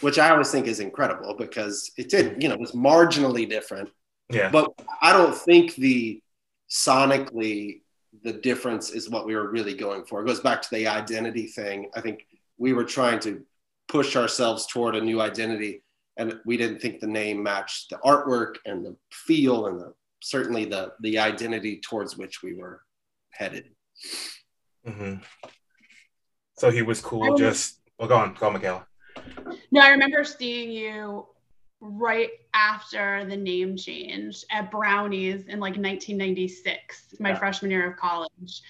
[0.00, 3.90] which I always think is incredible because it did, you know, it was marginally different
[4.30, 4.50] yeah.
[4.50, 6.22] But I don't think the
[6.70, 7.80] sonically
[8.22, 10.20] the difference is what we were really going for.
[10.20, 11.90] It goes back to the identity thing.
[11.94, 13.42] I think we were trying to
[13.86, 15.82] push ourselves toward a new identity,
[16.16, 20.64] and we didn't think the name matched the artwork and the feel and the, certainly
[20.64, 22.82] the the identity towards which we were
[23.30, 23.70] headed.
[24.86, 25.22] Mm-hmm.
[26.58, 27.36] So he was cool.
[27.36, 28.86] Just well, go on, go on, Michaela.
[29.70, 31.26] No, I remember seeing you
[31.80, 37.38] right after the name change at Brownies in like 1996, my yeah.
[37.38, 38.62] freshman year of college.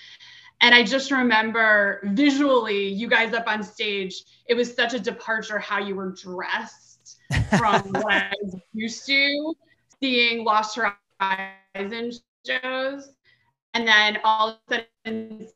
[0.60, 5.58] And I just remember visually you guys up on stage, it was such a departure
[5.58, 7.18] how you were dressed
[7.56, 9.54] from what I was used to
[10.00, 12.12] seeing Lost Horizon
[12.44, 13.10] shows.
[13.74, 15.48] And then all of a sudden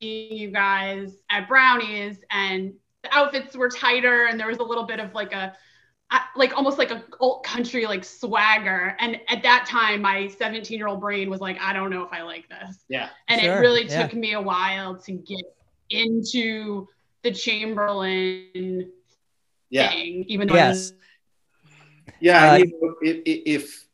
[0.00, 4.84] seeing you guys at Brownies and the outfits were tighter and there was a little
[4.84, 5.54] bit of like a
[6.36, 10.86] like almost like a old country like swagger and at that time my 17 year
[10.86, 13.56] old brain was like i don't know if i like this yeah and sure.
[13.56, 15.44] it really took me a while to get
[15.90, 16.86] into
[17.22, 18.90] the chamberlain
[19.70, 19.90] yeah.
[19.90, 20.92] thing even though yes.
[22.20, 22.64] yeah uh,
[23.02, 23.86] if, if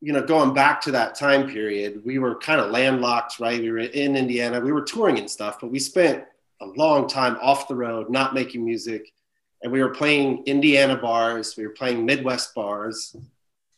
[0.00, 3.70] you know going back to that time period we were kind of landlocked right we
[3.70, 6.24] were in indiana we were touring and stuff but we spent
[6.60, 9.12] a long time off the road not making music
[9.62, 13.14] and we were playing Indiana bars, we were playing Midwest bars.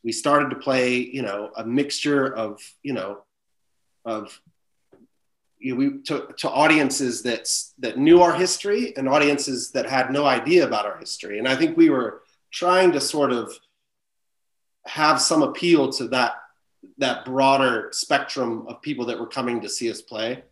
[0.02, 3.22] We started to play, you know, a mixture of, you know,
[4.04, 4.40] of
[5.58, 10.10] you know, we to, to audiences that that knew our history and audiences that had
[10.10, 11.38] no idea about our history.
[11.38, 13.52] And I think we were trying to sort of
[14.86, 16.32] have some appeal to that
[16.96, 20.42] that broader spectrum of people that were coming to see us play.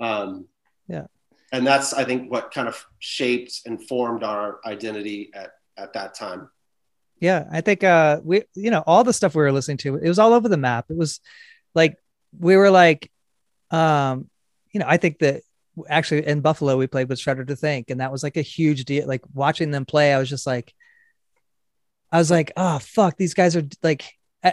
[0.00, 0.46] Um,
[0.88, 1.06] yeah
[1.52, 6.14] and that's I think what kind of shaped and formed our identity at at that
[6.14, 6.50] time.
[7.20, 10.08] Yeah, I think uh we you know all the stuff we were listening to it
[10.08, 10.86] was all over the map.
[10.88, 11.20] It was
[11.74, 11.96] like
[12.36, 13.10] we were like
[13.70, 14.28] um
[14.72, 15.42] you know I think that
[15.88, 18.84] actually in Buffalo we played with Shudder to Think and that was like a huge
[18.84, 20.74] deal like watching them play I was just like
[22.10, 24.04] I was like oh fuck these guys are like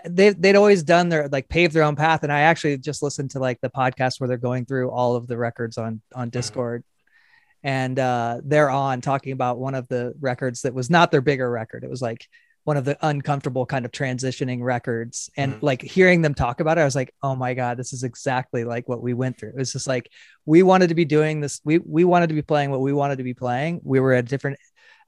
[0.06, 3.32] they they'd always done their like paved their own path and I actually just listened
[3.32, 6.38] to like the podcast where they're going through all of the records on on mm-hmm.
[6.38, 6.84] Dischord
[7.64, 11.50] and uh, they're on talking about one of the records that was not their bigger
[11.50, 11.84] record.
[11.84, 12.28] It was like
[12.64, 15.30] one of the uncomfortable kind of transitioning records.
[15.36, 15.66] And mm-hmm.
[15.66, 18.64] like hearing them talk about it, I was like, oh my God, this is exactly
[18.64, 19.50] like what we went through.
[19.50, 20.10] It was just like
[20.46, 21.60] we wanted to be doing this.
[21.64, 23.82] We we wanted to be playing what we wanted to be playing.
[23.84, 24.58] We were at a different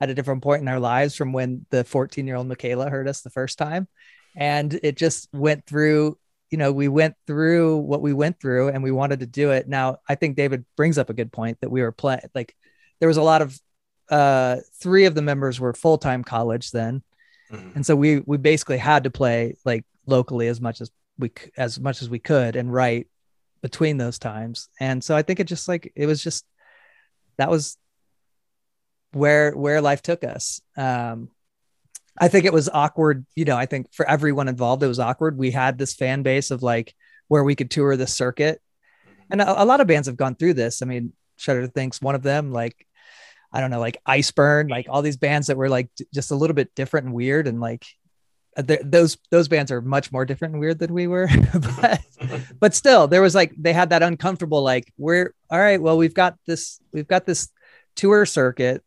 [0.02, 3.08] at a different point in our lives from when the 14 year old Michaela heard
[3.08, 3.88] us the first time.
[4.36, 6.18] And it just went through
[6.52, 9.70] you know, we went through what we went through and we wanted to do it.
[9.70, 12.56] Now, I think David brings up a good point that we were playing, like,
[13.00, 13.60] there was a lot of,
[14.10, 17.02] uh, three of the members were full time college then.
[17.50, 17.70] Mm-hmm.
[17.76, 21.80] And so we, we basically had to play like locally as much as we, as
[21.80, 23.08] much as we could and write
[23.62, 24.68] between those times.
[24.80, 26.46] And so I think it just like, it was just,
[27.38, 27.78] that was
[29.14, 30.62] where, where life took us.
[30.76, 31.30] Um,
[32.20, 33.26] I think it was awkward.
[33.36, 35.38] You know, I think for everyone involved, it was awkward.
[35.38, 36.94] We had this fan base of like
[37.28, 38.62] where we could tour the circuit.
[39.30, 40.82] And a, a lot of bands have gone through this.
[40.82, 42.86] I mean, Shudder thinks one of them, like,
[43.54, 46.54] I don't know, like Iceburn, like all these bands that were like just a little
[46.54, 47.48] bit different and weird.
[47.48, 47.86] And like
[48.58, 51.30] uh, those, those bands are much more different and weird than we were.
[51.82, 52.02] but,
[52.60, 56.14] but still, there was like, they had that uncomfortable, like, we're all right, well, we've
[56.14, 57.50] got this, we've got this
[57.96, 58.84] tour circuit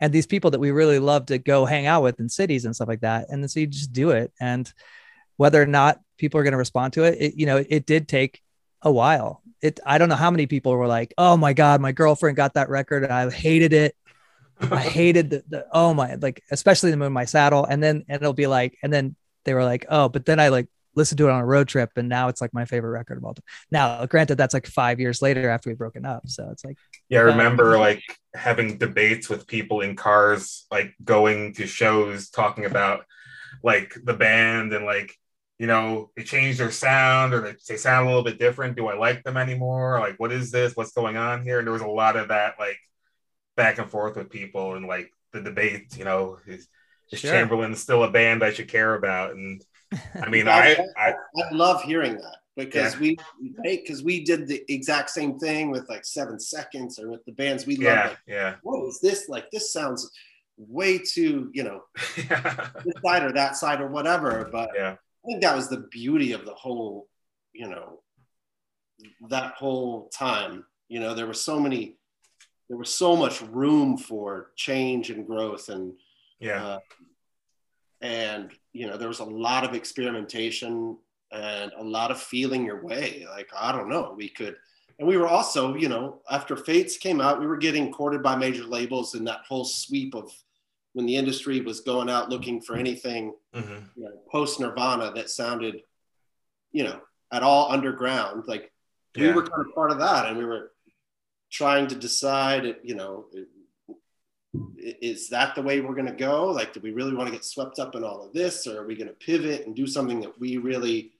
[0.00, 2.74] and these people that we really love to go hang out with in cities and
[2.74, 3.28] stuff like that.
[3.30, 4.32] And so you just do it.
[4.40, 4.70] And
[5.36, 8.08] whether or not people are going to respond to it, it, you know, it did
[8.08, 8.42] take
[8.82, 9.42] a while.
[9.60, 12.54] It, I don't know how many people were like, oh my God, my girlfriend got
[12.54, 13.96] that record and I hated it.
[14.60, 17.64] I hated the, the, oh my, like, especially the moon my saddle.
[17.64, 20.48] And then and it'll be like, and then they were like, oh, but then I
[20.48, 23.18] like listened to it on a road trip and now it's like my favorite record
[23.18, 23.44] of all time.
[23.70, 26.28] Now, granted, that's like five years later after we've broken up.
[26.28, 26.76] So it's like,
[27.08, 28.02] yeah, I remember like
[28.34, 33.04] having debates with people in cars, like going to shows talking about
[33.62, 35.12] like the band and like,
[35.58, 38.76] you know, they changed their sound or they, they sound a little bit different.
[38.76, 40.00] Do I like them anymore?
[40.00, 40.74] Like, what is this?
[40.74, 41.58] What's going on here?
[41.58, 42.78] And there was a lot of that like
[43.56, 46.66] back and forth with people and like the debate, you know, is,
[47.12, 47.30] is sure.
[47.30, 49.32] Chamberlain still a band I should care about?
[49.32, 49.62] And
[50.22, 53.00] I mean, I, I, I love hearing that because yeah.
[53.00, 53.18] we
[53.62, 57.66] because we did the exact same thing with like seven seconds or with the bands
[57.66, 57.84] we love.
[57.84, 58.54] Yeah, like, yeah.
[58.62, 59.28] What is this?
[59.28, 60.10] Like this sounds
[60.56, 61.82] way too, you know,
[62.16, 64.48] this side or that side or whatever.
[64.50, 64.92] But yeah.
[64.92, 67.08] I think that was the beauty of the whole,
[67.52, 68.00] you know,
[69.28, 70.64] that whole time.
[70.88, 71.96] You know, there were so many,
[72.68, 75.94] there was so much room for change and growth and
[76.38, 76.64] yeah.
[76.64, 76.78] Uh,
[78.00, 80.98] and you know there was a lot of experimentation
[81.34, 83.26] and a lot of feeling your way.
[83.28, 84.56] Like, I don't know, we could,
[84.98, 88.36] and we were also, you know, after Fates came out, we were getting courted by
[88.36, 90.30] major labels in that whole sweep of
[90.92, 93.84] when the industry was going out looking for anything mm-hmm.
[93.96, 95.80] you know, post Nirvana that sounded,
[96.70, 97.00] you know,
[97.32, 98.44] at all underground.
[98.46, 98.70] Like
[99.16, 99.28] yeah.
[99.28, 100.70] we were kind of part of that, and we were
[101.50, 103.26] trying to decide, you know,
[104.78, 106.46] is that the way we're going to go?
[106.50, 108.86] Like, do we really want to get swept up in all of this, or are
[108.86, 111.12] we going to pivot and do something that we really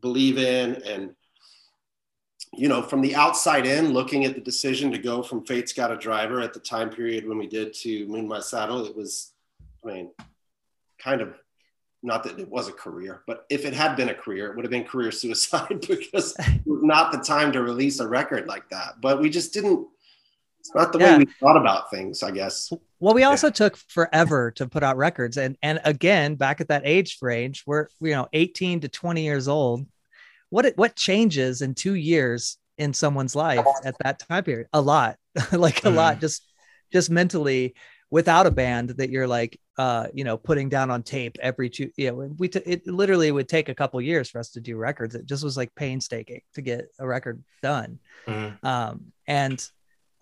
[0.00, 0.82] believe in?
[0.82, 1.14] And
[2.56, 5.90] you know, from the outside in, looking at the decision to go from Fate's Got
[5.90, 9.32] a Driver at the time period when we did to Moon My Saddle, it was,
[9.84, 10.10] I mean,
[10.98, 11.34] kind of
[12.02, 14.64] not that it was a career, but if it had been a career, it would
[14.64, 19.00] have been career suicide because not the time to release a record like that.
[19.00, 19.88] But we just didn't.
[20.64, 21.18] It's not the yeah.
[21.18, 22.72] way we thought about things, I guess.
[23.00, 23.52] Well, we also yeah.
[23.52, 27.88] took forever to put out records, and and again, back at that age range, we're
[28.00, 29.86] you know 18 to 20 years old
[30.54, 35.16] what what changes in two years in someone's life at that time period a lot
[35.52, 35.94] like a mm.
[35.96, 36.46] lot just
[36.92, 37.74] just mentally
[38.10, 41.90] without a band that you're like uh you know putting down on tape every two
[41.96, 44.76] you know we t- it literally would take a couple years for us to do
[44.76, 47.98] records it just was like painstaking to get a record done
[48.28, 48.64] mm.
[48.64, 49.68] um and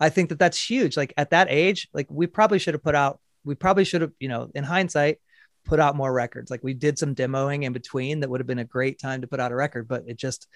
[0.03, 2.95] i think that that's huge like at that age like we probably should have put
[2.95, 5.17] out we probably should have you know in hindsight
[5.65, 6.51] put out more records.
[6.51, 9.27] Like we did some demoing in between that would have been a great time to
[9.27, 10.47] put out a record, but it just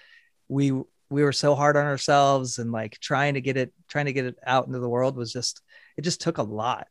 [0.48, 0.72] we
[1.10, 4.26] we were so hard on ourselves and like trying to get it trying to get
[4.26, 5.62] it out into the world was just
[5.96, 6.86] it just took a lot.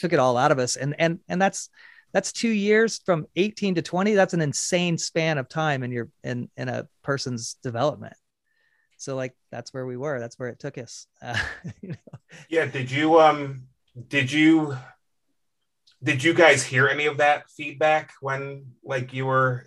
[0.00, 0.76] took it all out of us.
[0.76, 1.70] And and and that's
[2.12, 4.12] that's 2 years from 18 to 20.
[4.12, 8.14] That's an insane span of time in your in in a person's development.
[9.02, 10.20] So like that's where we were.
[10.20, 11.06] That's where it took us.
[11.22, 11.38] Uh,
[11.80, 12.18] you know?
[12.48, 13.62] Yeah, did you um
[14.08, 14.76] did you
[16.02, 19.66] did you guys hear any of that feedback when like you were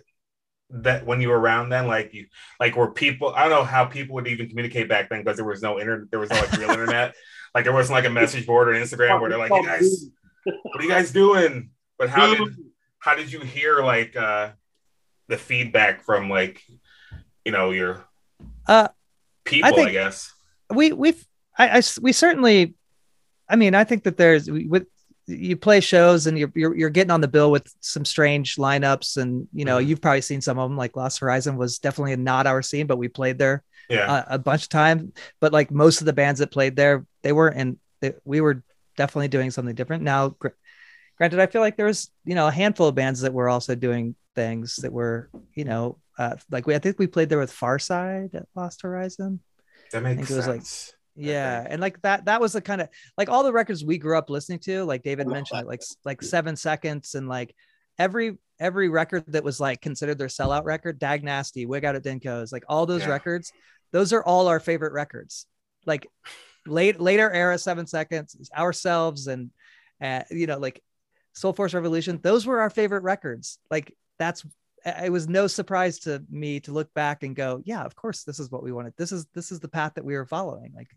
[0.70, 2.26] that when you were around then like you
[2.58, 5.46] like were people i don't know how people would even communicate back then because there
[5.46, 7.14] was no internet there was no like real internet
[7.54, 10.06] like there wasn't like a message board or instagram where they're like you guys
[10.44, 12.52] what are you guys doing but how did
[12.98, 14.50] how did you hear like uh
[15.28, 16.60] the feedback from like
[17.44, 18.04] you know your
[18.66, 18.88] uh
[19.46, 20.32] people i, think I guess
[20.74, 21.24] we we've
[21.56, 22.74] I, I we certainly
[23.48, 24.86] i mean i think that there's with
[25.28, 29.16] you play shows and you're, you're, you're getting on the bill with some strange lineups
[29.16, 29.88] and you know mm-hmm.
[29.88, 32.98] you've probably seen some of them like Lost Horizon was definitely not our scene but
[32.98, 34.12] we played there yeah.
[34.12, 37.32] uh, a bunch of times but like most of the bands that played there they
[37.32, 37.78] weren't and
[38.24, 38.62] we were
[38.96, 40.48] definitely doing something different now gr-
[41.18, 43.74] granted I feel like there was you know a handful of bands that were also
[43.74, 47.52] doing things that were you know uh, like we I think we played there with
[47.52, 49.40] Farside at Lost Horizon.
[49.90, 50.62] That makes sense like
[51.18, 54.18] yeah and like that that was the kind of like all the records we grew
[54.18, 57.54] up listening to like david mentioned like like seven seconds and like
[57.98, 62.04] every every record that was like considered their sellout record dag nasty wig out at
[62.04, 63.08] Denko's like all those yeah.
[63.08, 63.50] records
[63.92, 65.46] those are all our favorite records.
[65.84, 66.06] Like
[66.66, 69.50] late later era seven seconds ourselves and
[70.02, 70.82] uh, you know like
[71.34, 73.58] Soulforce Revolution those were our favorite records.
[73.70, 74.44] Like that's
[74.84, 78.38] it was no surprise to me to look back and go yeah of course this
[78.38, 80.88] is what we wanted this is this is the path that we were following like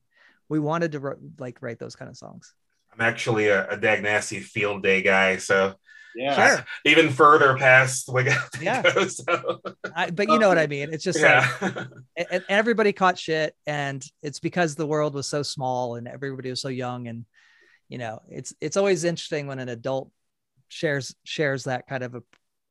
[0.50, 2.54] we wanted to like write those kind of songs.
[2.92, 5.76] I'm actually a, a Dag Nasty field day guy, so
[6.16, 6.66] yeah, sure.
[6.86, 8.82] even further past we got yeah.
[8.82, 9.62] Go, so.
[9.96, 10.92] I, but you know what I mean.
[10.92, 11.48] It's just yeah.
[11.62, 16.50] like and everybody caught shit, and it's because the world was so small and everybody
[16.50, 17.26] was so young, and
[17.88, 20.12] you know, it's it's always interesting when an adult
[20.68, 22.24] shares shares that kind of a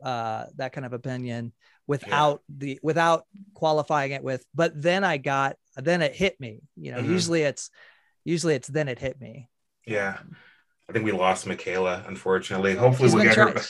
[0.02, 1.52] uh, that kind of opinion
[1.86, 2.56] without yeah.
[2.58, 6.98] the without qualifying it with but then i got then it hit me you know
[6.98, 7.12] mm-hmm.
[7.12, 7.70] usually it's
[8.24, 9.48] usually it's then it hit me
[9.86, 10.18] yeah
[10.88, 13.60] i think we lost michaela unfortunately hopefully we'll get try- her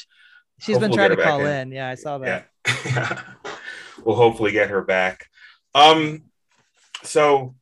[0.58, 1.68] she's been trying we'll to call in.
[1.68, 1.72] in.
[1.72, 2.48] yeah i saw that
[2.84, 3.22] yeah.
[4.04, 5.26] we'll hopefully get her back
[5.76, 6.24] um
[7.04, 7.54] so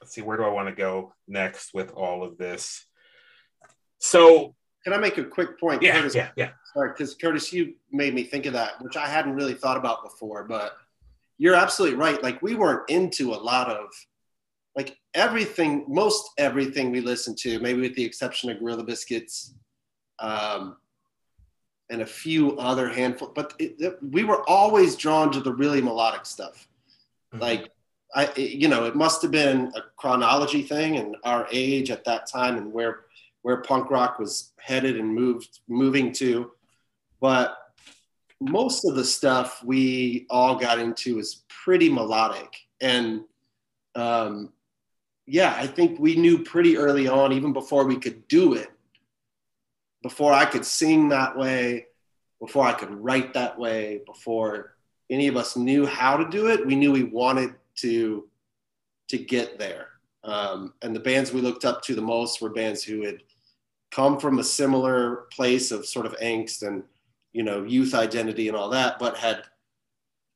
[0.00, 2.84] let's see where do i want to go next with all of this
[3.98, 4.55] so
[4.86, 8.22] can i make a quick point yeah yeah yeah Sorry, because Curtis, you made me
[8.22, 10.44] think of that, which I hadn't really thought about before.
[10.44, 10.76] But
[11.38, 12.22] you're absolutely right.
[12.22, 13.86] Like we weren't into a lot of
[14.76, 19.54] like everything, most everything we listened to, maybe with the exception of Gorilla Biscuits,
[20.18, 20.76] um,
[21.88, 23.32] and a few other handful.
[23.34, 26.68] But it, it, we were always drawn to the really melodic stuff.
[27.32, 27.40] Mm-hmm.
[27.40, 27.70] Like
[28.14, 32.30] I, you know, it must have been a chronology thing and our age at that
[32.30, 33.05] time and where
[33.46, 36.50] where punk rock was headed and moved moving to
[37.20, 37.56] but
[38.40, 43.22] most of the stuff we all got into is pretty melodic and
[43.94, 44.52] um,
[45.26, 48.70] yeah i think we knew pretty early on even before we could do it
[50.02, 51.86] before i could sing that way
[52.40, 54.76] before i could write that way before
[55.10, 56.66] any of us knew how to do it.
[56.66, 58.28] We knew we wanted to
[59.08, 59.88] to get there.
[60.24, 63.22] Um, and the bands we looked up to the most were bands who had
[63.90, 66.82] come from a similar place of sort of angst and
[67.32, 69.42] you know youth identity and all that, but had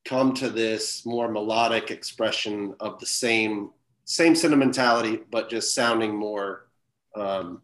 [0.05, 3.71] come to this more melodic expression of the same
[4.05, 6.67] same sentimentality, but just sounding more
[7.15, 7.61] um,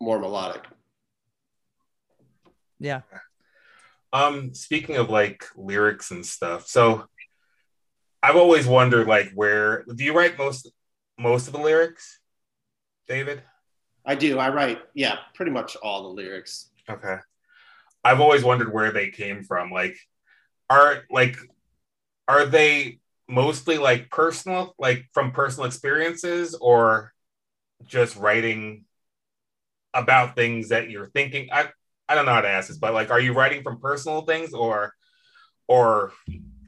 [0.00, 0.64] more melodic.
[2.78, 3.02] Yeah.
[4.12, 7.06] Um, speaking of like lyrics and stuff, so
[8.22, 10.70] I've always wondered like where do you write most
[11.18, 12.18] most of the lyrics,
[13.06, 13.42] David?
[14.04, 14.38] I do.
[14.38, 16.70] I write, yeah, pretty much all the lyrics.
[16.88, 17.16] Okay.
[18.04, 19.70] I've always wondered where they came from.
[19.70, 19.96] Like,
[20.68, 21.36] are like,
[22.26, 27.12] are they mostly like personal, like from personal experiences, or
[27.84, 28.84] just writing
[29.92, 31.48] about things that you're thinking?
[31.52, 31.68] I
[32.08, 34.54] I don't know how to ask this, but like, are you writing from personal things,
[34.54, 34.94] or
[35.68, 36.12] or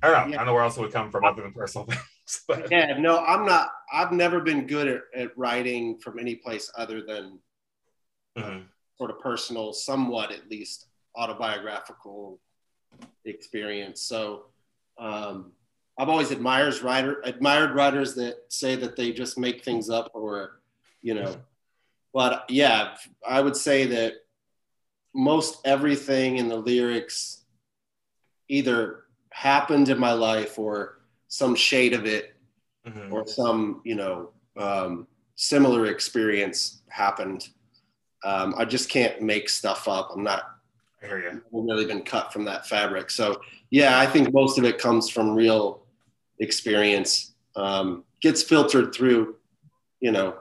[0.02, 0.26] I don't know.
[0.28, 0.34] Yeah.
[0.34, 2.00] I don't know where else it would come from other than personal things.
[2.48, 2.70] But.
[2.70, 3.70] Yeah, no, I'm not.
[3.92, 7.38] I've never been good at, at writing from any place other than
[8.38, 8.60] mm-hmm.
[8.96, 12.40] sort of personal, somewhat at least autobiographical
[13.24, 14.02] experience.
[14.02, 14.46] So
[14.98, 15.52] um,
[15.98, 20.60] I've always admired writer admired writers that say that they just make things up or
[21.02, 21.36] you know.
[22.14, 22.96] But yeah,
[23.26, 24.14] I would say that
[25.14, 27.44] most everything in the lyrics
[28.48, 30.98] either happened in my life or
[31.32, 32.36] some shade of it
[32.86, 33.10] mm-hmm.
[33.10, 34.28] or some you know
[34.58, 37.48] um, similar experience happened.
[38.22, 40.10] Um, i just can't make stuff up.
[40.14, 40.42] I'm not
[41.02, 41.42] I hear you.
[41.50, 43.10] really been cut from that fabric.
[43.10, 45.86] So yeah i think most of it comes from real
[46.38, 47.32] experience.
[47.56, 49.36] Um, gets filtered through
[50.00, 50.34] you know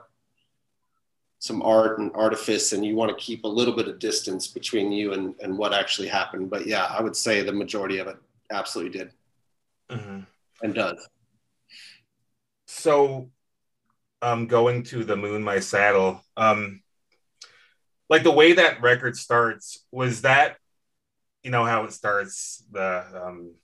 [1.38, 4.92] some art and artifice and you want to keep a little bit of distance between
[4.92, 6.50] you and, and what actually happened.
[6.50, 8.18] But yeah i would say the majority of it
[8.50, 9.10] absolutely did.
[9.90, 10.20] Mm-hmm
[10.62, 11.08] and does.
[12.66, 13.30] So,
[14.22, 16.22] um, going to the moon, my saddle.
[16.36, 16.82] Um,
[18.08, 20.56] like the way that record starts was that,
[21.42, 23.54] you know how it starts the um,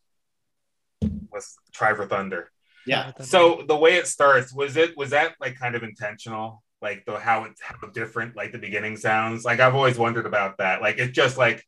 [1.33, 2.51] was Try for Thunder.
[2.87, 3.13] Yeah.
[3.21, 7.19] So the way it starts was it was that like kind of intentional, like the
[7.19, 9.45] how it's how different like the beginning sounds.
[9.45, 10.81] Like I've always wondered about that.
[10.81, 11.65] Like it's just like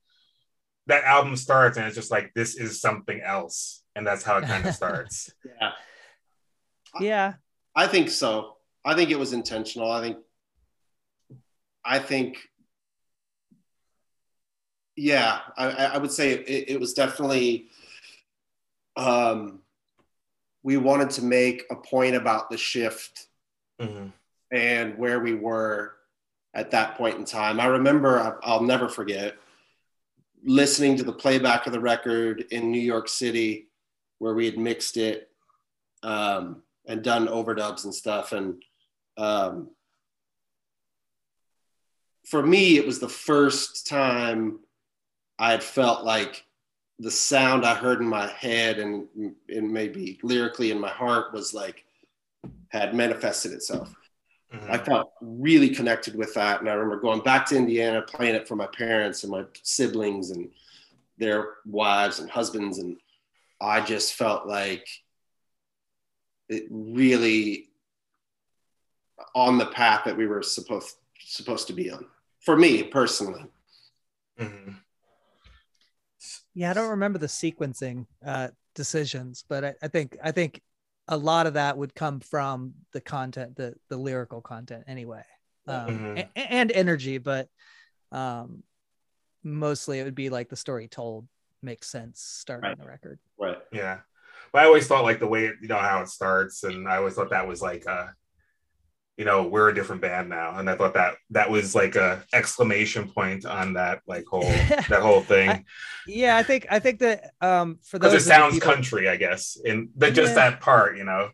[0.90, 4.44] that album starts and it's just like this is something else and that's how it
[4.44, 5.32] kind of starts.
[5.44, 5.72] yeah.
[7.00, 7.34] Yeah.
[7.74, 8.56] I think so.
[8.84, 9.90] I think it was intentional.
[9.90, 10.18] I think
[11.84, 12.38] I think
[14.96, 17.68] yeah, I, I would say it, it was definitely
[18.96, 19.60] um,
[20.62, 23.28] we wanted to make a point about the shift
[23.80, 24.08] mm-hmm.
[24.52, 25.94] and where we were
[26.52, 27.60] at that point in time.
[27.60, 29.36] I remember, I'll never forget
[30.44, 33.68] listening to the playback of the record in New York City
[34.18, 35.30] where we had mixed it
[36.02, 38.32] um, and done overdubs and stuff.
[38.32, 38.62] And
[39.16, 39.70] um,
[42.26, 44.60] for me, it was the first time
[45.38, 46.44] I had felt like
[46.98, 49.06] the sound I heard in my head and,
[49.48, 51.84] and maybe lyrically in my heart was like
[52.68, 53.94] had manifested itself.
[54.52, 54.72] Mm-hmm.
[54.72, 56.60] I felt really connected with that.
[56.60, 60.30] And I remember going back to Indiana, playing it for my parents and my siblings
[60.30, 60.50] and
[61.18, 62.78] their wives and husbands.
[62.78, 62.96] And
[63.60, 64.86] I just felt like
[66.48, 67.68] it really
[69.34, 72.06] on the path that we were supposed supposed to be on
[72.40, 73.44] for me personally.
[74.38, 74.72] Mm-hmm.
[76.54, 80.60] Yeah, I don't remember the sequencing uh, decisions, but I, I, think I think
[81.08, 85.24] a lot of that would come from the content, the the lyrical content, anyway,
[85.66, 86.16] um, mm-hmm.
[86.16, 87.18] and, and, energy.
[87.18, 87.48] But
[88.12, 88.62] um,
[89.42, 91.26] mostly, it would be like the story told
[91.62, 92.78] makes sense starting right.
[92.78, 93.18] the record.
[93.38, 93.58] Right.
[93.72, 93.98] Yeah.
[94.52, 96.96] But I always thought like the way it, you know how it starts, and I
[96.96, 98.06] always thought that was like uh
[99.20, 102.24] you know we're a different band now, and I thought that that was like a
[102.32, 104.40] exclamation point on that like whole
[104.88, 105.50] that whole thing.
[105.50, 105.64] I,
[106.06, 109.58] yeah, I think I think that um for those it sounds people, country, I guess,
[109.62, 110.50] in the, just yeah.
[110.50, 111.28] that part, you know.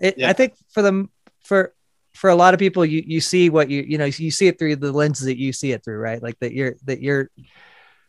[0.00, 0.30] It, yeah.
[0.30, 1.10] I think for them
[1.44, 1.74] for
[2.14, 4.58] for a lot of people you you see what you you know you see it
[4.58, 7.28] through the lenses that you see it through right like that you're that you're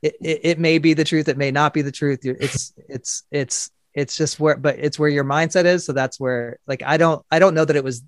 [0.02, 3.24] it, it, it, may be the truth it may not be the truth it's it's
[3.32, 6.96] it's it's just where but it's where your mindset is so that's where like i
[6.96, 8.02] don't i don't know that it was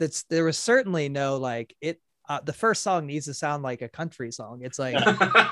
[0.00, 3.82] that's there was certainly no like it uh, the first song needs to sound like
[3.82, 4.60] a country song.
[4.62, 4.94] It's like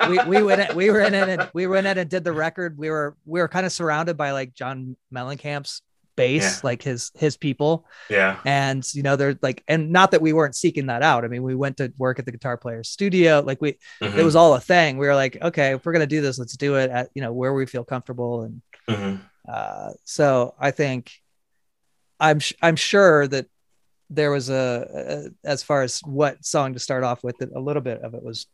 [0.09, 2.76] we, we went we were in it and we went in and did the record.
[2.78, 5.82] We were we were kind of surrounded by like John Mellencamp's
[6.16, 6.61] base, Yeah.
[6.62, 7.84] like his his people.
[8.09, 8.38] Yeah.
[8.44, 11.24] And you know, they're like, and not that we weren't seeking that out.
[11.24, 13.40] I mean, we went to work at the guitar player's studio.
[13.44, 14.16] Like we, Mhm.
[14.16, 14.99] it was all a thing.
[14.99, 17.32] We were like, okay, if we're gonna do this, let's do it at you know
[17.32, 18.42] where we feel comfortable.
[18.42, 19.20] And Mhm.
[19.49, 21.11] uh, so I think
[22.20, 23.46] I'm I'm sure that
[24.11, 27.82] there was a, a as far as what song to start off with, a little
[27.82, 28.46] bit of it was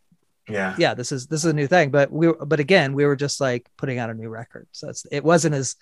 [0.48, 0.74] Yeah.
[0.78, 1.90] yeah, this is this is a new thing.
[1.90, 4.88] But we were- but again, we were just like putting out a new record, so
[4.90, 5.76] it's, it wasn't as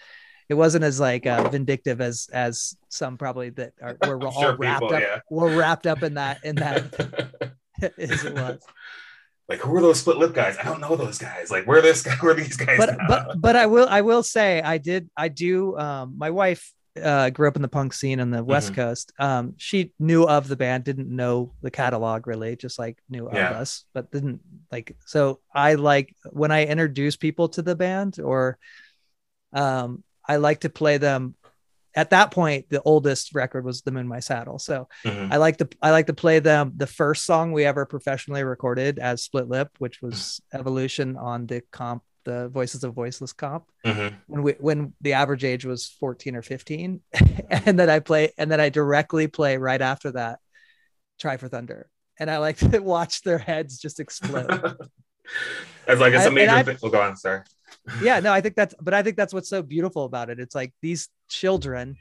[0.49, 4.57] it wasn't as like uh, vindictive as as some probably that are we're all sure
[4.57, 5.21] wrapped people, up yeah.
[5.31, 6.83] we're wrapped up in that in that
[7.99, 8.61] as it was.
[9.49, 10.57] like who are those split lip guys?
[10.59, 11.51] I don't know those guys.
[11.51, 12.15] Like where this guy?
[12.21, 12.77] Where are these guys?
[12.79, 13.07] But now?
[13.09, 17.31] but but I will I will say I did I do um my wife uh
[17.31, 18.77] grew up in the punk scene on the west Mhm.
[18.77, 23.27] coast um she knew of the band didn't know the catalog really just like knew
[23.29, 24.41] of us but didn't
[24.71, 28.59] like so i like when i introduce people to the band or
[29.55, 31.35] um i like to play them
[31.95, 35.29] at that point the oldest record was the moon my saddle so Mhm.
[35.31, 38.99] i like to i like to play them the first song we ever professionally recorded
[38.99, 44.15] as split lip which was evolution on the comp the voices of voiceless comp Mhm.
[44.27, 47.01] when we when the average age was 14 or 15
[47.51, 50.39] and then i play and then i directly play right after that
[51.19, 54.77] try for thunder and i like to watch their heads just explode
[55.87, 56.79] It's like it's a major I- thing.
[56.83, 57.43] Oh, go on, sorry.
[58.03, 60.55] yeah no i think that's but i think that's what's so beautiful about it it's
[60.55, 61.97] like these children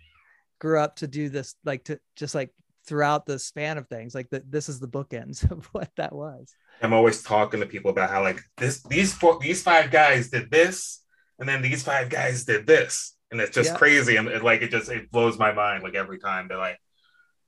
[0.59, 2.51] grew up to do this like to just like
[2.91, 6.53] throughout the span of things like that this is the bookends of what that was
[6.81, 10.51] I'm always talking to people about how like this these four these five guys did
[10.51, 11.01] this,
[11.39, 13.77] and then these five guys did this, and it's just Yeah.
[13.77, 16.79] crazy, and it, like it just it blows my mind like every time they're like,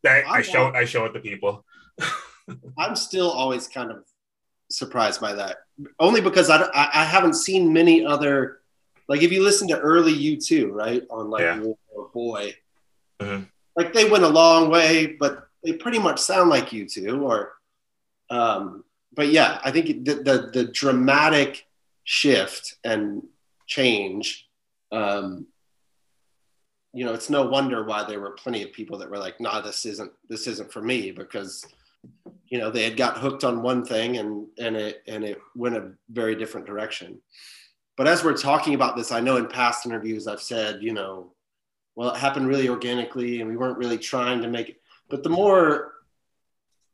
[0.06, 1.66] I, I I'm show not- I show it to people.
[2.78, 4.04] I'm still always kind of
[4.70, 5.58] surprised by that,
[6.00, 8.60] only because I, I, I haven't seen many other.
[9.10, 11.60] Like if you listen to early U2, right, on like Yeah.
[11.60, 12.54] War or Boy,
[13.20, 13.48] Mhm.
[13.76, 17.22] Like they went a long way, but they pretty much sound like U2.
[17.22, 17.54] Or,
[18.30, 21.66] um, but yeah, I think the the, the dramatic
[22.04, 23.24] shift and
[23.68, 24.48] change.
[24.92, 25.48] Um,
[26.94, 29.62] you know, it's no wonder why there were plenty of people that were like, "Nah,
[29.62, 31.66] this isn't this isn't for me," because
[32.48, 35.76] you know they had got hooked on one thing and and it and it went
[35.76, 37.20] a very different direction
[37.98, 41.32] but as we're talking about this i know in past interviews i've said you know
[41.96, 45.30] well it happened really organically and we weren't really trying to make it but the
[45.30, 45.94] more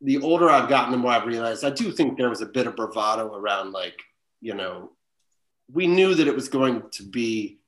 [0.02, 2.68] the older i've gotten the more i've realized i do think there was a bit
[2.68, 4.00] of bravado around like
[4.42, 4.92] you know
[5.72, 7.60] we knew that it was going to be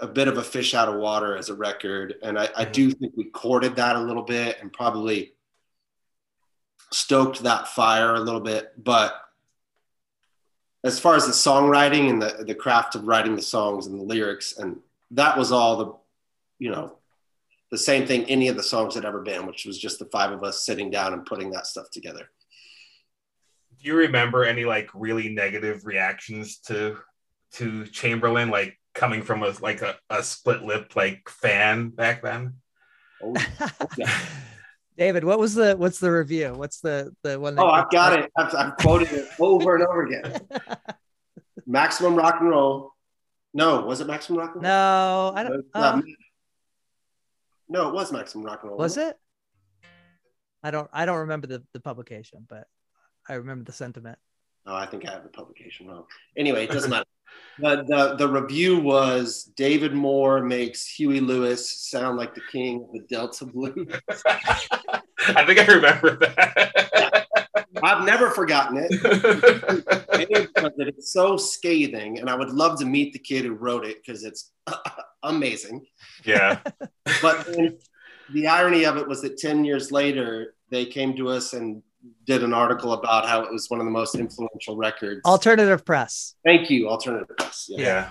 [0.00, 2.90] a bit of a fish out of water as a record and i, I do
[2.90, 5.32] think we courted that a little bit and probably
[6.90, 8.72] stoked that fire a little bit.
[8.82, 9.14] But
[10.84, 14.04] as far as the songwriting and the, the craft of writing the songs and the
[14.04, 14.78] lyrics, and
[15.12, 15.92] that was all the,
[16.58, 16.98] you know,
[17.70, 20.32] the same thing any of the songs had ever been, which was just the five
[20.32, 22.30] of us sitting down and putting that stuff together.
[23.78, 26.98] Do you remember any like really negative reactions to
[27.52, 32.54] to Chamberlain, like coming from a like a, a split lip like fan back then?
[33.22, 33.34] Oh,
[33.96, 34.10] yeah.
[34.96, 38.18] david what was the what's the review what's the the one that oh I've got
[38.18, 38.30] it.
[38.36, 40.40] I've, I've quoted it over and over again.
[41.66, 42.92] Maximum rock and roll.
[43.56, 44.70] No, was it maximum rock and roll?
[44.70, 46.04] no i don't It was, uh, um,
[47.68, 48.78] no, it was maximum rock and roll.
[48.78, 49.16] was it
[50.62, 52.66] i don't i don't remember the, the publication but
[53.28, 54.18] i remember the sentiment
[54.68, 56.06] Oh, I think I have the publication wrong.
[56.36, 57.04] Anyway, it doesn't matter.
[57.60, 62.92] The, the, the review was David Moore makes Huey Lewis sound like the king of
[62.92, 63.86] the Delta Blues.
[64.08, 67.25] I think I remember that.
[67.82, 68.90] I've never forgotten it.
[70.16, 73.98] Because it's so scathing, and I would love to meet the kid who wrote it
[74.04, 74.52] because it's
[75.22, 75.86] amazing.
[76.24, 76.60] yeah.
[77.22, 77.78] But then
[78.32, 81.82] the irony of it was that 10 years later, they came to us and
[82.24, 85.20] did an article about how it was one of the most influential records.
[85.24, 87.66] alternative press Thank you, Alternative Press.
[87.68, 88.10] Yeah.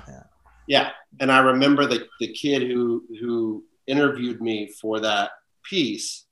[0.68, 0.90] Yeah,
[1.20, 5.30] and I remember the the kid who who interviewed me for that
[5.64, 6.25] piece.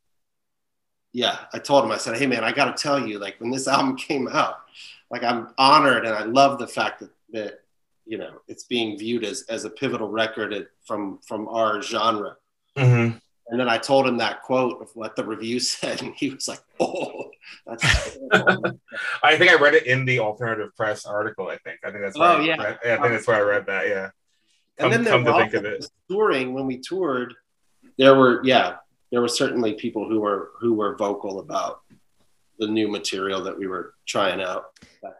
[1.14, 3.52] Yeah, I told him I said, "Hey man, I got to tell you, like when
[3.52, 4.58] this album came out,
[5.12, 7.60] like I'm honored and I love the fact that that
[8.06, 12.36] you know it's being viewed as as a pivotal record at- from from our genre."
[12.78, 13.20] Mhm.
[13.50, 16.48] And then I told him that quote of what the review said, and he was
[16.48, 17.30] like, "Oh,
[17.68, 18.18] that's."
[19.24, 21.48] I think I read it in the alternative press article.
[21.50, 21.80] I think.
[21.86, 22.18] I think that's.
[22.18, 22.56] Where Oh, I yeah.
[22.64, 23.88] read- I think that's where I read that.
[23.88, 24.10] Yeah.
[24.80, 25.86] and then Come- to think of it.
[26.10, 27.36] touring when we toured
[28.00, 28.78] there were yeah
[29.14, 31.82] there were certainly people who were who were vocal about
[32.60, 34.66] the new material that we were trying out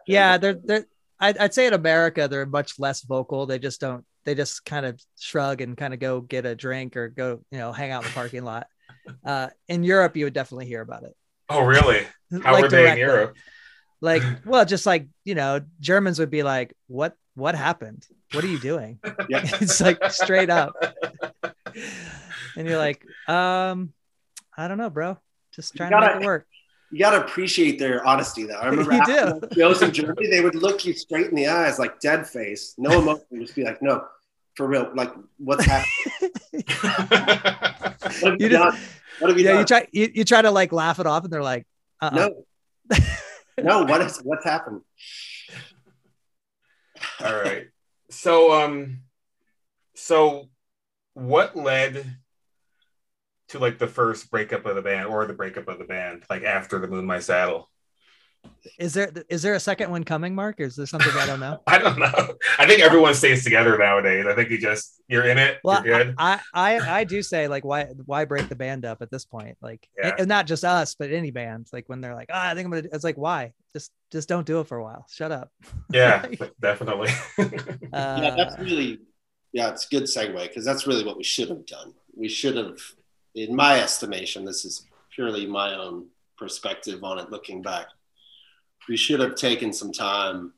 [0.06, 0.84] yeah they're they're
[1.20, 4.86] I'd, I'd say in america they're much less vocal they just don't they just kind
[4.86, 8.02] of shrug and kind of go get a drink or go you know hang out
[8.02, 8.66] in the parking lot.
[9.24, 11.14] Uh, in Europe, you would definitely hear about it.
[11.50, 12.06] Oh, really?
[12.42, 12.98] How Like were they in.
[12.98, 13.36] Europe?
[14.00, 17.14] Like, well, just like you know, Germans would be like, "What?
[17.34, 18.06] What happened?
[18.32, 19.42] What are you doing?" Yeah.
[19.60, 20.72] it's like straight up,
[22.56, 23.92] and you're like, "Um,
[24.56, 25.18] I don't know, bro.
[25.54, 26.46] Just trying to gotta- make it work."
[26.90, 28.54] You got to appreciate their honesty, though.
[28.58, 29.40] I remember You after do.
[29.40, 32.74] those shows in Germany, they would look you straight in the eyes, like dead face,
[32.78, 34.04] no emotion, just be like, "No,
[34.54, 34.92] for real.
[34.94, 36.62] Like, what's happening?
[38.20, 38.78] What have you, You just-
[39.18, 39.60] What have you yeah, done?
[39.60, 41.66] you try you, you try to like laugh it off, and they're like,
[42.00, 42.14] uh-uh.
[42.90, 42.98] no,
[43.62, 43.84] no.
[43.84, 44.82] What is what's happened?
[47.24, 47.68] All right.
[48.10, 49.00] So um
[49.94, 50.48] so
[51.14, 52.18] what led
[53.54, 56.42] to like the first breakup of the band or the breakup of the band like
[56.42, 57.70] after the moon my saddle
[58.78, 60.60] Is there is there a second one coming, Mark?
[60.60, 61.60] Or is there something I don't know?
[61.66, 65.38] i don't know i think everyone stays together nowadays i think you just you're in
[65.38, 68.84] it Well, you're good I, I I do say like why why break the band
[68.84, 69.56] up at this point?
[69.62, 70.16] Like Yeah.
[70.18, 71.68] and not just us, but any band.
[71.72, 72.88] Like when they're like, ah, I think I'm gonna.
[72.92, 73.52] It's like why?
[73.72, 75.06] Just just don't do it for a while.
[75.10, 75.50] Shut up.
[75.92, 76.24] yeah
[76.60, 77.44] definitely Uh,
[77.92, 79.00] yeah, that's really
[79.54, 81.94] yeah, it's a good segue because that's really what we should have done.
[82.16, 82.78] We should have,
[83.34, 86.06] in my estimation, this is purely my own
[86.38, 87.86] perspective on it looking back.
[88.88, 90.52] We should have taken some time.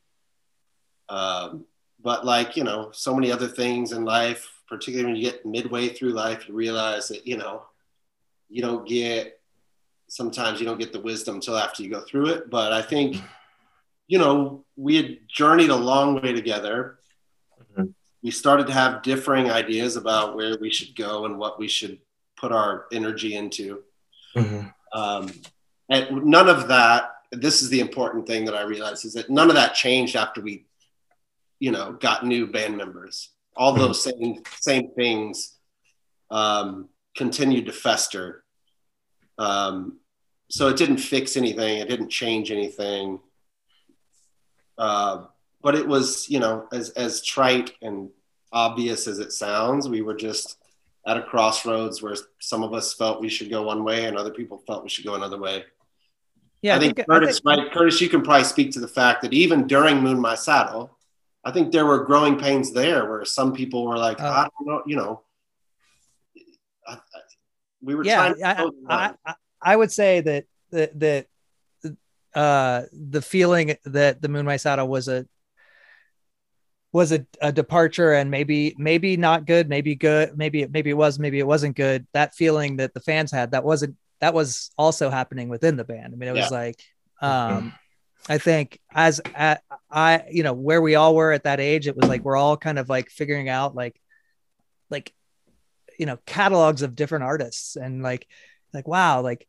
[1.08, 1.64] Um,
[2.02, 5.88] but like, you know, so many other things in life, particularly when you get midway
[5.88, 7.62] through life, you realize that, you know,
[8.48, 9.40] you don't get
[10.08, 12.48] sometimes you don't get the wisdom until after you go through it.
[12.48, 13.16] But I think,
[14.06, 16.98] you know, we had journeyed a long way together
[18.26, 22.00] we started to have differing ideas about where we should go and what we should
[22.36, 23.82] put our energy into.
[24.34, 24.72] Mhm.
[24.92, 25.32] Um,
[25.88, 29.48] and none of that, this is the important thing that I realized is that none
[29.48, 30.66] of that changed after we,
[31.58, 33.30] you know, got new band members.
[33.56, 33.78] All Mhm.
[33.78, 35.54] those same, same things
[36.30, 38.44] um, continued to fester.
[39.38, 40.00] Um,
[40.50, 41.78] so it didn't fix anything.
[41.78, 43.20] It didn't change anything.
[44.76, 45.26] Uh,
[45.62, 48.10] but it was, you know, as, as trite and
[48.52, 50.56] obvious as it sounds, we were just
[51.06, 54.30] at a crossroads where some of us felt we should go one way and other
[54.32, 55.64] people felt we should go another way.
[56.62, 57.72] yeah, I think, I Curtis, think- right?
[57.72, 60.96] Curtis, you can probably speak to the fact that even during Moon My Saddle,
[61.44, 64.26] I think there were growing pains there where some people were like, Oh.
[64.26, 65.22] I don't know, you know,
[66.86, 66.98] I, I,
[67.82, 68.44] we were yeah, trying to
[68.88, 69.14] I, I.
[69.24, 71.26] I, I would say that that that
[72.34, 75.26] uh the feeling that the Moon My Saddle was a
[76.96, 81.18] was a, a departure and maybe maybe not good maybe good maybe maybe it was
[81.18, 85.10] maybe it wasn't good that feeling that the fans had that wasn't that was also
[85.10, 86.58] happening within the band i mean it was Yeah.
[86.64, 86.80] like
[87.20, 87.72] um
[88.28, 91.96] i think as at, i you know where we all were at that age it
[91.96, 94.00] was like we're all kind of like figuring out like
[94.88, 95.12] like
[95.98, 98.26] you know catalogs of different artists and like
[98.72, 99.46] like wow like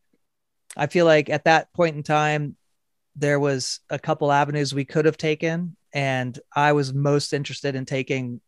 [0.75, 2.57] i feel like at that point in time
[3.15, 7.85] there was a couple avenues we could have taken and i was most interested in
[7.85, 8.41] taking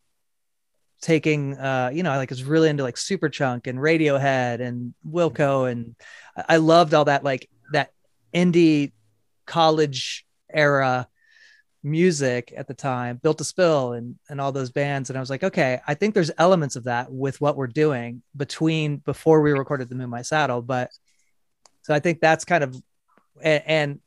[1.02, 5.70] taking uh you know I like was really into like superchunk and radiohead and wilco
[5.72, 5.96] and
[6.36, 7.92] I- i loved all that like that
[8.34, 8.92] indie
[9.46, 11.08] college era
[11.82, 15.10] music at the time built to spill and and all those bands.
[15.10, 18.22] And i was like okay i think there's elements of that with what we're doing
[18.36, 20.62] between before we recorded the moon my saddle.
[20.62, 20.92] But
[21.84, 22.76] so i think that's kind of
[23.42, 24.00] and, and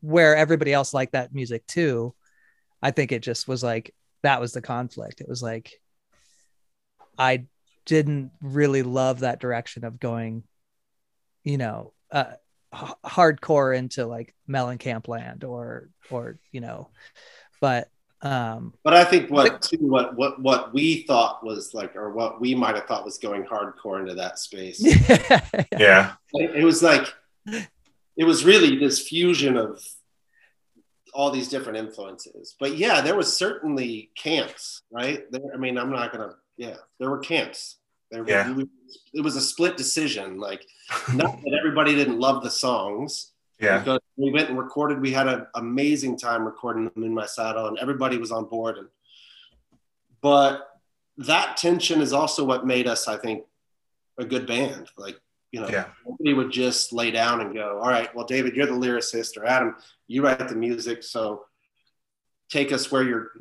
[0.00, 2.14] where everybody else liked that music too
[2.82, 5.20] i think it just was like that was the conflict.
[5.20, 5.72] It was like
[7.18, 7.44] i
[7.84, 10.44] didn't really love that direction of going
[11.44, 12.34] you know uh
[12.74, 16.88] h- hardcore into like Mellencamp land or or you know
[17.60, 17.88] but
[18.22, 22.40] um But I think what too, what what what we thought was like, or what
[22.40, 24.80] we might have thought was going hardcore into that space.
[25.08, 25.66] yeah.
[25.76, 26.12] Yeah.
[26.34, 27.12] It it was like
[28.16, 29.82] it was really this fusion of
[31.12, 32.56] all these different influences.
[32.58, 35.30] But yeah there was certainly camps right?
[35.30, 37.76] There, i mean i'm not gonna yeah there were camps.
[38.10, 38.52] There Yeah.
[38.52, 38.64] were,
[39.14, 40.66] it was a split decision like
[41.14, 43.32] not that everybody didn't love the songs.
[43.58, 43.78] Yeah.
[43.78, 47.66] Because we went and recorded we had an amazing time recording them in my saddle
[47.68, 48.76] and everybody was on board.
[48.78, 48.88] And
[50.20, 50.68] but
[51.18, 53.44] that tension is also what made us i think
[54.18, 54.88] a good band.
[54.98, 55.18] Like
[55.52, 58.66] you know yeah nobody would just lay down and go, all right, well, David, you're
[58.66, 59.76] the lyricist, or Adam,
[60.08, 61.44] you write the music, so
[62.50, 63.32] take us where you're.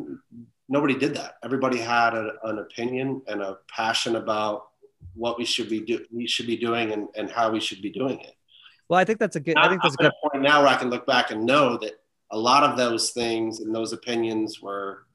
[0.69, 1.35] Nobody did that.
[1.43, 4.67] Everybody had a, an opinion and a passion about
[5.15, 7.89] what we should be do we should be doing and, and how we should be
[7.89, 8.35] doing it.
[8.87, 10.69] well i think that's a good i think that's a I'm good point now where
[10.69, 11.93] I can look back and know that
[12.31, 15.05] a lot of those things and those opinions were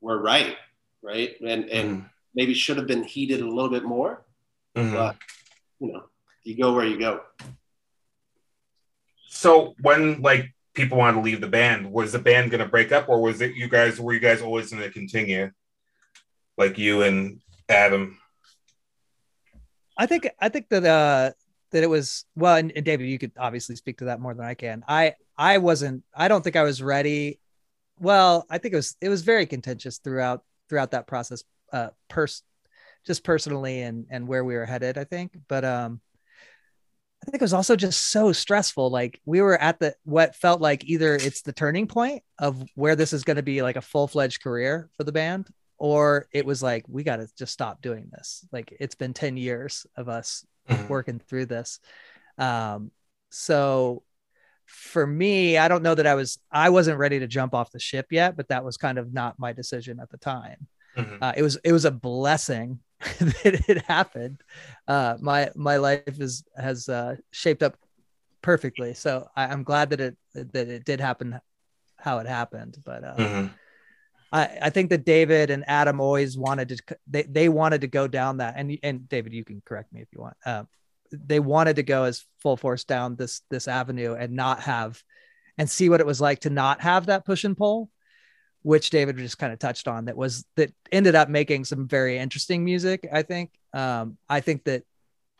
[0.00, 0.56] were right.
[1.02, 1.40] right?
[1.40, 2.06] And and mm-hmm.
[2.34, 4.24] maybe should have been heated a little bit more.
[4.76, 4.94] Mm-hmm.
[4.94, 5.16] But
[5.82, 6.04] you know,
[6.44, 7.20] you go where you go.
[9.28, 12.92] So when like people wanted to leave the band, was the band going to break
[12.92, 14.00] up, or was it you guys?
[14.00, 15.50] Were you guys always going to continue,
[16.56, 18.18] like you and Adam?
[19.98, 21.32] I think I think that uh
[21.72, 24.44] that it was well, and, and David, you could obviously speak to that more than
[24.44, 24.84] I can.
[24.86, 26.04] I I wasn't.
[26.14, 27.40] I don't think I was ready.
[27.98, 31.42] Well, I think it was it was very contentious throughout throughout that process.
[31.72, 32.42] Uh, pers-
[33.06, 34.98] just personally and and where we were headed.
[34.98, 36.00] I think, but um
[37.22, 38.90] I think it was also just so stressful.
[38.90, 42.96] Like we were at the what felt like either it's the turning point of where
[42.96, 45.48] this is going to be like a full fledged career for the band,
[45.78, 48.44] or it was like we got to just stop doing this.
[48.50, 50.88] Like it's been ten years of us mm-hmm.
[50.88, 51.78] working through this.
[52.38, 52.90] Um,
[53.30, 54.02] so
[54.66, 57.78] for me, I don't know that I was I wasn't ready to jump off the
[57.78, 60.66] ship yet, but that was kind of not my decision at the time.
[60.96, 61.22] Mm-hmm.
[61.22, 62.80] Uh, it was it was a blessing
[63.18, 64.42] that it happened.
[64.86, 67.76] Uh, my my life is has uh, shaped up
[68.42, 71.40] perfectly, so I, am glad that it that it did happen
[71.96, 72.76] how it happened.
[72.84, 73.46] But uh, mm-hmm.
[74.32, 78.06] I I think that David and Adam always wanted to they they wanted to go
[78.06, 80.36] down that and and David, you can correct me if you want.
[80.44, 80.64] Uh,
[81.10, 85.02] they wanted to go as full force down this this avenue and not have
[85.58, 87.90] and see what it was like to not have that push and pull
[88.62, 92.18] which David just kind of touched on that was that ended up making some very
[92.18, 93.08] interesting music.
[93.12, 93.50] I think.
[93.74, 94.84] Um, I think that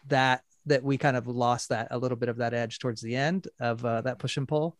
[0.09, 3.17] that that we kind of lost that a little bit of that edge towards the
[3.17, 4.77] end of uh, that push and pull.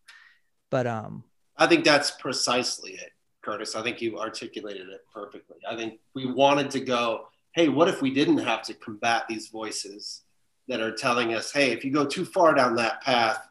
[0.71, 1.25] But um,
[1.57, 3.11] I think that's precisely it,
[3.43, 3.75] Curtis.
[3.75, 5.59] I think you articulated it perfectly.
[5.69, 9.49] I think we wanted to go, hey, what if we didn't have to combat these
[9.49, 10.23] voices
[10.69, 13.47] that are telling us, hey, if you go too far down that path,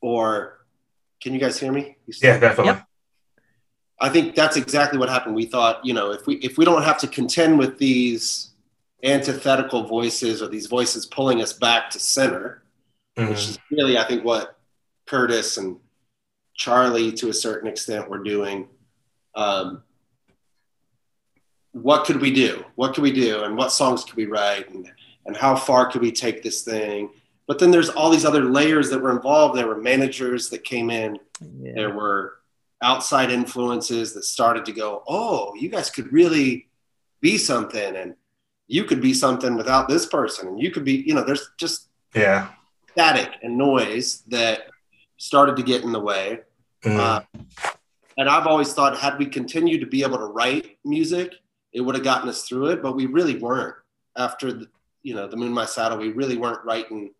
[0.00, 0.66] or
[1.22, 1.96] can you guys hear me?
[2.22, 2.72] yeah, definitely.
[2.72, 2.87] Yep.
[4.00, 5.34] I think that's exactly what happened.
[5.34, 8.50] We thought, you know, if we if we don't have to contend with these
[9.02, 12.62] antithetical voices or these voices pulling us back to center,
[13.16, 13.30] mm-hmm.
[13.30, 14.58] which is really, I think, what
[15.06, 15.78] Curtis and
[16.54, 18.68] Charlie, to a certain extent, were doing.
[19.34, 19.82] Um,
[21.72, 22.64] what could we do?
[22.74, 23.44] What could we do?
[23.44, 24.70] And what songs could we write?
[24.70, 24.90] And,
[25.26, 27.10] and how far could we take this thing?
[27.46, 29.56] But then there's all these other layers that were involved.
[29.56, 31.18] There were managers that came in.
[31.40, 31.72] Yeah.
[31.74, 32.37] There were
[32.82, 36.68] outside influences that started to go, oh, you guys could really
[37.20, 38.14] be something, and
[38.66, 41.88] you could be something without this person, and you could be, you know, there's just
[42.14, 42.48] yeah
[42.92, 44.62] static and noise that
[45.18, 46.40] started to get in the way.
[46.84, 46.98] Mm.
[46.98, 47.20] Uh,
[48.16, 51.34] and I've always thought, had we continued to be able to write music,
[51.72, 53.76] it would have gotten us through it, but we really weren't.
[54.16, 54.68] After the,
[55.02, 57.12] you know, the Moon My Saddle, we really weren't writing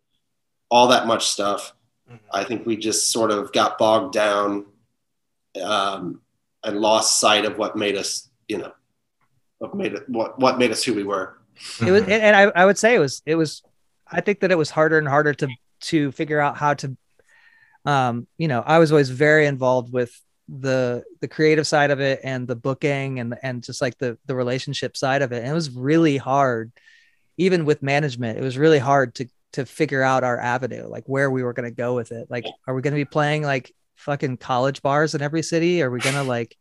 [0.69, 1.73] all that much stuff.
[2.11, 2.17] Mm-hmm.
[2.33, 4.67] I think we just sort of got bogged down
[5.61, 6.21] um,
[6.65, 8.73] and lost sight of what made us, you know,
[9.59, 11.39] what made it what what made us who we were.
[11.85, 13.63] It was, and I, I would say it was it was.
[14.11, 15.49] I think that it was harder and harder to
[15.81, 16.97] to figure out how to,
[17.85, 22.21] um, you know, I was always very involved with the the creative side of it
[22.25, 25.39] and the booking and and just like the the relationship side of it.
[25.39, 26.73] And it was really hard,
[27.37, 28.39] even with management.
[28.39, 31.69] It was really hard to to figure out our avenue, like where we were going
[31.69, 32.31] to go with it.
[32.31, 35.83] Like, are we going to be playing like fucking college bars in every city?
[35.83, 36.57] Are we gonna like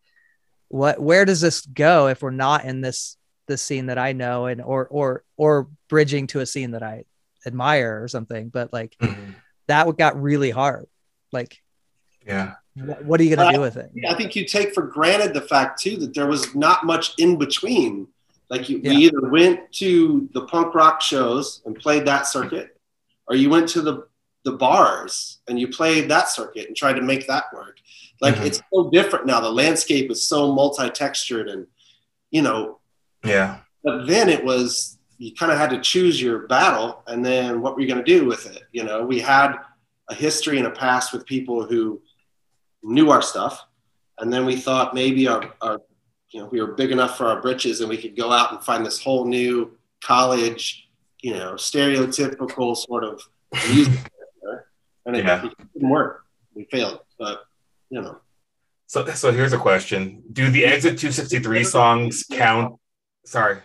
[0.67, 3.17] what where does this go if we're not in this
[3.47, 7.05] this scene that I know and or or or bridging to a scene that I
[7.45, 8.49] admire or something?
[8.49, 9.31] But like mm-hmm.
[9.67, 10.87] that got really hard.
[11.31, 11.61] Like
[12.25, 12.55] yeah.
[12.75, 13.91] What, what are you gonna do with it?
[14.07, 17.37] I think you take for granted the fact too that there was not much in
[17.37, 18.07] between.
[18.49, 18.91] Like you, yeah.
[18.91, 22.77] we either went to the punk rock shows and played that circuit,
[23.27, 24.06] or you went to the
[24.47, 27.79] the bars and you played that circuit and tried to make that work.
[28.21, 28.45] Like mm-hmm.
[28.45, 29.41] it's so different now.
[29.41, 31.67] The landscape is so multi-textured and
[32.31, 32.79] you know.
[33.25, 33.59] Yeah.
[33.83, 37.75] But then it was you kind of had to choose your battle and then what
[37.75, 38.63] were you going to do with it?
[38.71, 39.57] You know, we had
[40.09, 42.01] a history and a past with people who
[42.81, 43.65] knew our stuff.
[44.19, 45.81] And then we thought maybe our, our
[46.29, 48.63] you know, we were big enough for our britches and we could go out and
[48.63, 50.87] find this whole new college,
[51.21, 53.21] you know, stereotypical sort of
[53.69, 53.99] music
[55.07, 55.45] and it, yeah.
[55.45, 56.23] it didn't work.
[56.53, 57.43] We failed, but
[57.89, 58.19] you know.
[58.85, 62.79] So, so here's a question: Do the Exit 263 songs count?
[63.25, 63.57] Sorry.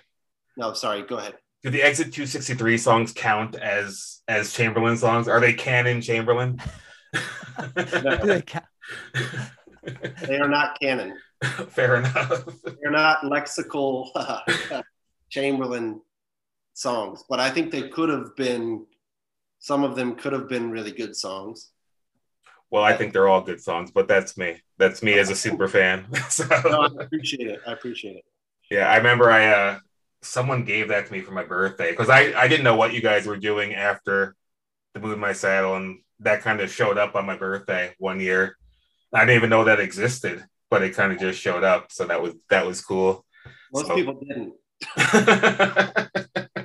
[0.56, 1.02] No, sorry.
[1.02, 1.34] Go ahead.
[1.62, 5.28] Do the Exit 263 songs count as as Chamberlain songs?
[5.28, 6.60] Are they canon Chamberlain?
[7.74, 8.42] they,
[10.26, 11.18] they are not canon.
[11.68, 12.44] Fair enough.
[12.64, 14.10] They're not lexical
[15.28, 16.00] Chamberlain
[16.74, 18.86] songs, but I think they could have been
[19.62, 21.70] some of them could have been really good songs.
[22.68, 24.60] Well, I think they're all good songs, but that's me.
[24.76, 26.06] That's me as a super fan.
[26.30, 26.46] so.
[26.64, 27.60] no, I appreciate it.
[27.66, 28.24] I appreciate it.
[28.70, 29.78] Yeah, I remember I uh
[30.20, 33.00] someone gave that to me for my birthday because I I didn't know what you
[33.00, 34.34] guys were doing after
[34.94, 38.56] the Moon My Saddle, and that kind of showed up on my birthday one year.
[39.12, 42.20] I didn't even know that existed, but it kind of just showed up, so that
[42.20, 43.24] was that was cool.
[43.72, 44.54] Most So- people didn't.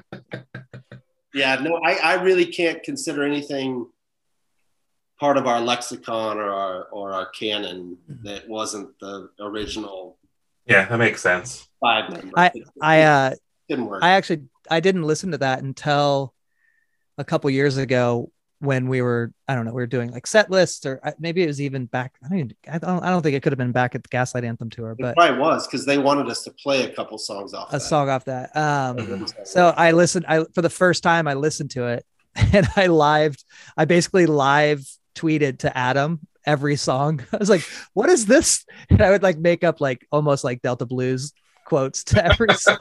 [1.38, 3.88] Yeah, no, I, I really can't consider anything
[5.20, 10.18] part of our lexicon or our or our canon that wasn't the original
[10.66, 11.68] yeah, that makes sense.
[11.80, 12.38] five member.
[12.38, 13.36] I- I uh
[13.70, 14.04] didn't work.
[14.04, 16.34] I actually I didn't listen to that until
[17.18, 20.49] a couple years ago when we were I don't know we were doing like set
[20.49, 23.22] lists or uh, maybe it was even back I don't even, I don't I don't
[23.22, 25.68] think it could have been back at the Gaslight Anthem tour it but probably was
[25.68, 27.70] because they wanted us to play a couple songs off.
[27.70, 27.80] a that.
[27.82, 31.88] song off that um so I listened I for the first time I listened to
[31.88, 32.05] it
[32.36, 33.43] and I lived
[33.76, 34.84] I basically live
[35.16, 39.38] tweeted to Adam every song I was like what is this and I would like
[39.38, 41.32] make up like almost like Delta Blues
[41.66, 42.78] quotes to every song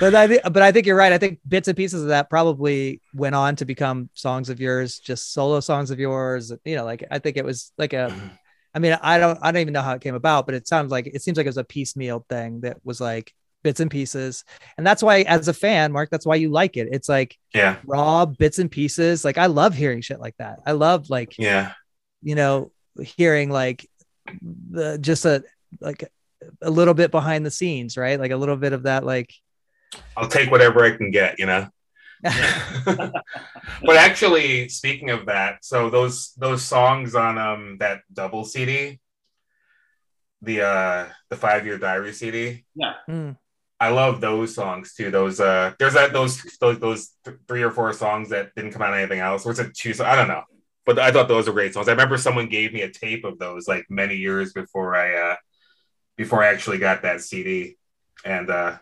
[0.00, 1.12] but I think, but I think you're right.
[1.12, 4.98] I think bits and pieces of that probably went on to become songs of yours,
[4.98, 6.52] just solo songs of yours.
[6.64, 8.12] You know, like I think it was like a.
[8.74, 10.92] I mean, I don't, I don't even know how it came about, but it sounds
[10.92, 13.32] like it seems like it was a piecemeal thing that was like
[13.62, 14.44] bits and pieces,
[14.76, 16.88] and that's why, as a fan, Mark, that's why you like it.
[16.92, 19.24] It's like Yeah, raw bits and pieces.
[19.24, 20.60] Like I love hearing shit like that.
[20.66, 21.72] I love like yeah,
[22.22, 22.70] you know
[23.02, 23.88] hearing like
[24.70, 25.42] the just a
[25.80, 26.04] like
[26.60, 28.20] a little bit behind the scenes, right?
[28.20, 29.32] Like a little bit of that, like.
[30.16, 31.68] I'll take whatever I can get, you know.
[32.22, 38.98] but actually, speaking of that, so those those songs on um that double CD,
[40.42, 42.64] the uh the five year diary CD,
[43.08, 43.36] Mm.
[43.80, 45.10] I love those songs too.
[45.12, 48.82] Those uh, there's that those those those th- three or four songs that didn't come
[48.82, 49.44] out on anything else.
[49.44, 49.94] Was it two?
[49.94, 50.42] So I don't know,
[50.84, 51.86] but I thought those were great songs.
[51.88, 55.36] I remember someone gave me a tape of those like many years before I uh
[56.16, 57.76] before I actually got that CD,
[58.24, 58.78] and uh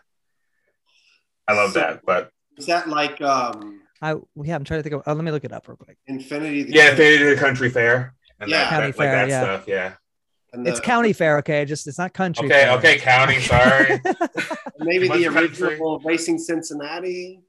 [1.47, 2.01] I love So- that.
[2.05, 5.03] But Is that like um, I yeah, I'm trying to think of.
[5.07, 5.97] Oh, let me look it up real quick.
[6.07, 6.63] Infinity?
[6.63, 8.57] the yeah, Infinity the country fair and Yeah.
[8.57, 9.41] that, County that- like fair, that yeah.
[9.41, 9.67] stuff.
[9.67, 9.93] Yeah.
[10.53, 11.65] the- It's county fair, okay?
[11.65, 12.45] Just it's not country.
[12.47, 12.53] Okay.
[12.65, 12.77] fair.
[12.77, 12.97] Okay.
[12.99, 13.39] County.
[13.53, 13.99] Sorry.
[14.79, 15.67] maybe the Much country.
[15.67, 17.41] original Racing Cincinnati.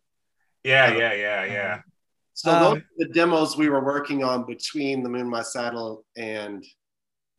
[0.65, 0.93] Yeah.
[0.95, 1.13] Yeah.
[1.15, 1.45] Yeah.
[1.45, 1.81] Yeah.
[2.35, 6.05] So Um, those are the demos we were working on between the Moon My Saddle
[6.17, 6.65] and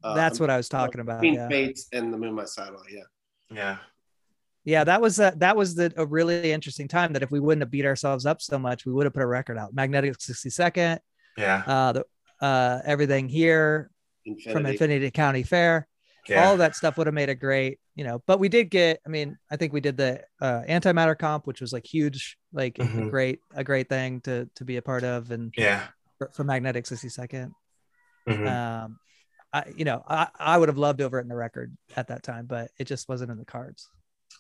[0.04, 1.22] uh, That's what I was talking about.
[1.22, 2.82] between Yeah, Fates and the Moon My Saddle.
[2.90, 3.04] Yeah.
[3.52, 3.78] Yeah.
[4.66, 7.14] Yeah, that was a, that was the, a really interesting time.
[7.14, 9.28] That if we wouldn't have beat ourselves up so much, we would have put a
[9.28, 9.74] record out.
[9.74, 11.00] Magnetic 62nd,
[11.38, 11.64] Yeah.
[11.66, 12.06] uh, the
[12.42, 13.90] uh, everything here
[14.26, 14.52] Infinity.
[14.54, 15.88] from Infinity to County Fair.
[16.28, 16.46] Yeah.
[16.46, 18.22] All that stuff would have made a great, you know.
[18.28, 19.00] But we did get.
[19.06, 22.78] I mean, I think we did the uh, antimatter comp, which was like huge, like
[22.78, 23.10] a Mhm.
[23.10, 25.88] great, a great thing to to be a part of, and Yeah.
[26.20, 27.52] for, for Magnetic 62nd.
[28.28, 28.48] Mhm.
[28.48, 29.00] um
[29.52, 32.22] I, you know, I, I would have loved to have written a record at that
[32.22, 33.90] time, but it just wasn't in the cards.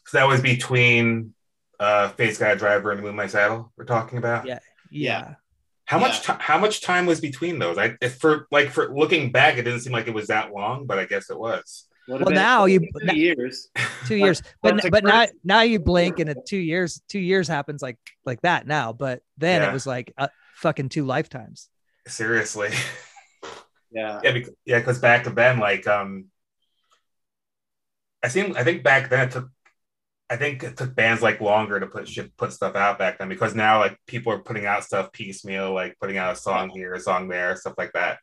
[0.10, 1.34] So that was between
[1.80, 4.46] uh Fate's Got a Driver and Moon My Saddle we're talking about.
[4.48, 4.60] Yeah.
[4.90, 5.20] Yeah.
[5.20, 5.36] Yeah.
[5.86, 7.78] How much ti how much time was between those?
[7.78, 10.88] I if for like for looking back, it didn't seem like it was that long,
[10.88, 11.86] but I guess it was.
[12.08, 13.70] Would have Well, now you- two years.
[14.08, 14.42] Two years.
[14.64, 18.42] But but now now you blink and it two years, two years happens like like
[18.42, 18.94] that now.
[18.94, 19.70] But then Yeah.
[19.70, 21.70] it was like uh, fucking two lifetimes.
[22.08, 22.70] Seriously.
[23.92, 24.20] Yeah.
[24.24, 26.26] yeah, because, yeah, because back then, like um
[28.24, 29.50] I seem I think back then it took
[30.30, 33.30] I think it took bands like longer to put shit put stuff out back then
[33.30, 36.94] because now like people are putting out stuff piecemeal, like putting out a song here,
[36.94, 38.20] a song there, stuff like that.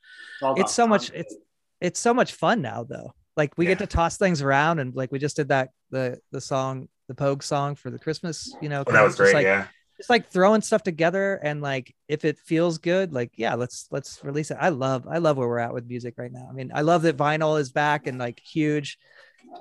[0.57, 1.34] It's so much it's
[1.80, 3.12] it's so much fun now though.
[3.36, 6.40] Like we get to toss things around and like we just did that the the
[6.40, 8.84] song the Pogue song for the Christmas, you know.
[8.86, 9.66] Oh, that was great, like, yeah.
[9.96, 14.22] just like throwing stuff together and like if it feels good like yeah let's let's
[14.24, 16.70] release it i love i love where we're at with music right now i mean
[16.74, 18.98] i love that vinyl is back and like huge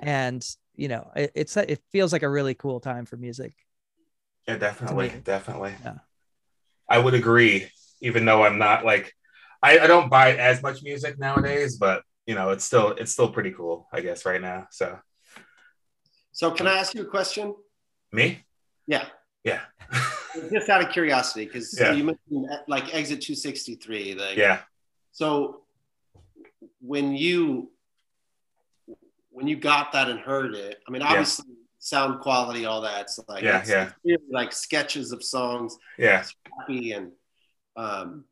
[0.02, 0.46] and
[0.76, 3.54] you know it, it's it feels like a really cool time for music
[4.46, 5.74] Yeah, definitely, definitely.
[5.82, 5.98] Yeah.
[6.88, 7.68] I would agree,
[8.00, 9.12] even though I'm not like
[9.62, 13.30] I, I don't buy as much music nowadays, but you know, it's still it's still
[13.30, 14.68] pretty cool, I guess, right now.
[14.70, 14.98] So
[16.32, 17.54] So can I ask you a question?
[18.12, 18.44] me?
[18.86, 19.06] Yeah.
[19.42, 19.62] Yeah.
[20.52, 21.92] Just out of curiosity, because Yeah.
[21.92, 24.14] you mentioned like exit 263.
[24.14, 24.60] Like, yeah.
[25.12, 25.62] So
[26.80, 27.70] when you
[29.36, 31.08] when you got that and heard it, I mean, Yeah.
[31.10, 31.44] obviously
[31.78, 33.02] sound quality, all that.
[33.02, 33.92] It's like Yeah, it's yeah.
[34.02, 36.24] really like sketches of songs, Yeah.
[36.58, 37.12] happy and
[37.76, 38.24] um.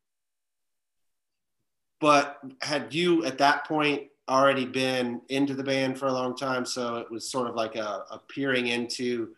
[2.01, 6.65] But had you at that point already been into the band for a long time,
[6.65, 9.35] so it was sort of like a, a peering into,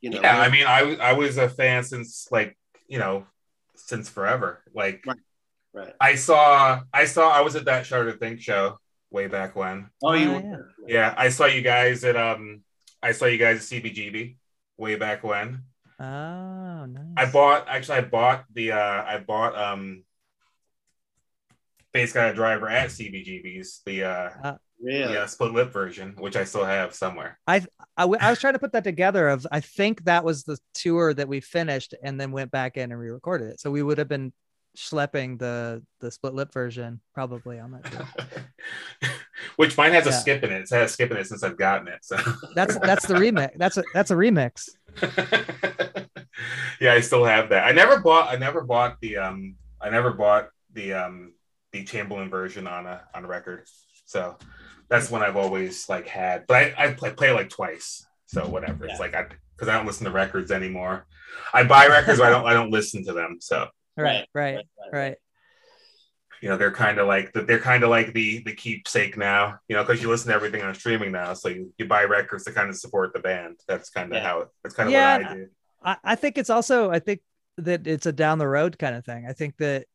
[0.00, 3.26] you know, Yeah, I mean, I was I was a fan since like you know
[3.76, 4.62] since forever.
[4.74, 5.18] Like Right.
[5.72, 8.78] right, I saw I saw I was at that Shudder Think show
[9.10, 9.90] way back when.
[10.02, 10.30] Oh, you.
[10.30, 10.56] Oh, yeah.
[10.88, 12.62] Yeah, I saw you guys at um,
[13.02, 14.36] I saw you guys at CBGB
[14.76, 15.62] way back when.
[15.98, 17.02] Oh, nice.
[17.16, 20.04] I bought actually I bought the uh I bought um
[21.92, 25.14] Fate's Got a Driver at CBGB's the uh Really?
[25.14, 27.38] the uh, split lip version, which I still have somewhere.
[27.46, 27.64] I,
[27.96, 29.28] w- I was trying to put that together.
[29.28, 32.92] Of I think that was the tour that we finished and then went back in
[32.92, 33.60] and re-recorded it.
[33.60, 34.34] So we would have been
[34.76, 38.06] schlepping the the split lip version probably on that
[39.56, 40.60] which mine has a skip in it.
[40.60, 41.98] It's had a skip in it since I've gotten it.
[42.02, 42.16] So
[42.54, 43.56] That's that's the remix.
[43.56, 44.68] That's a that's a remix.
[46.80, 47.66] yeah, I still have that.
[47.66, 48.32] I never bought.
[48.32, 49.16] I never bought the.
[49.18, 51.32] Um, I never bought the um
[51.72, 53.64] the Chamberlain version on a on a record.
[54.04, 54.36] So
[54.88, 56.46] that's one I've always like had.
[56.46, 58.06] But I I play, play like twice.
[58.26, 58.86] So whatever.
[58.86, 61.06] It's like I because I don't listen to records anymore.
[61.52, 62.46] I buy records, but I don't.
[62.46, 63.38] I don't listen to them.
[63.40, 65.16] So Right, right, right.
[66.42, 69.58] you know they're kind of like they're kind of like the the keepsake now.
[69.68, 71.34] You know because you listen to everything on streaming now.
[71.34, 73.58] So you, you buy records to kind of support the band.
[73.66, 74.22] That's kind of Yeah.
[74.28, 74.44] how.
[74.62, 75.18] That's kind of Yeah.
[75.18, 75.46] what I do.
[75.84, 77.20] I, I think it's also I think
[77.58, 79.26] that it's a down the road kind of thing.
[79.26, 79.86] I think that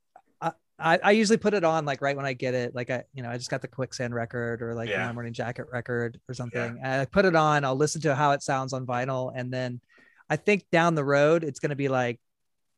[0.41, 2.73] I, I, I usually put it on like right when I get it.
[2.73, 5.05] Like I, you know, I just got the quicksand record or like Yeah.
[5.05, 6.79] my morning jacket record or something.
[6.81, 9.31] And I put it on, I'll listen to how it sounds on vinyl.
[9.35, 9.79] And then
[10.27, 12.19] I think down the road it's gonna be like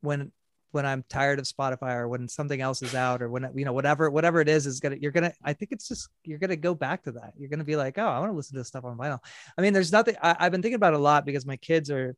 [0.01, 0.33] when
[0.73, 3.73] when I'm tired of Spotify or when something else is out or when you know
[3.73, 6.75] whatever whatever it is is gonna you're gonna I think it's just you're gonna go
[6.75, 7.33] back to that.
[7.37, 9.19] You're gonna be like, oh, I want to listen to this stuff on vinyl.
[9.57, 11.89] I mean, there's nothing I, I've been thinking about it a lot because my kids
[11.89, 12.15] are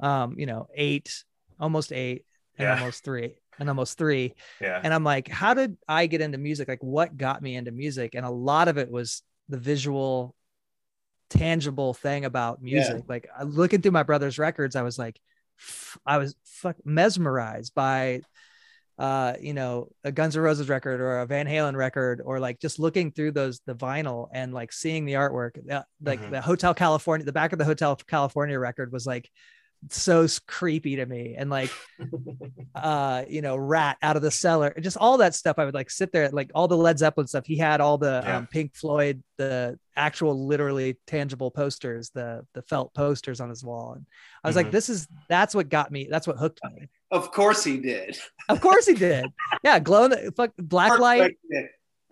[0.00, 1.24] um, you know, eight,
[1.60, 2.24] almost eight,
[2.58, 2.78] and Yeah.
[2.80, 4.34] almost three, and almost three.
[4.60, 4.80] Yeah.
[4.82, 6.66] And I'm like, how did I get into music?
[6.66, 8.14] Like, what got me into music?
[8.16, 10.34] And a lot of it was the visual,
[11.30, 13.04] tangible thing about music.
[13.08, 15.20] Like, looking through my brother's records, I was like,
[16.04, 18.20] I was fuck mesmerized by,
[18.98, 22.60] uh, you know, a Guns N' Roses record or a Van Halen record, or like
[22.60, 25.58] just looking through those the vinyl and like seeing the artwork.
[25.70, 26.30] Uh, like Mhm.
[26.30, 29.30] the Hotel California, the back of the Hotel California record was like
[29.90, 31.70] so creepy to me and like
[32.74, 35.90] uh you know Ratt out of the cellar just all that stuff i would like
[35.90, 38.36] sit there like all the led zeppelin stuff he had all the Yeah.
[38.38, 43.92] um, pink floyd the actual literally tangible posters the the felt posters on his wall
[43.96, 44.06] and
[44.42, 44.64] i was Mhm.
[44.64, 48.18] like this is that's what got me that's what hooked me Of course he did.
[48.48, 49.26] of course he did
[49.62, 51.60] yeah glow in the fuck black light Yeah.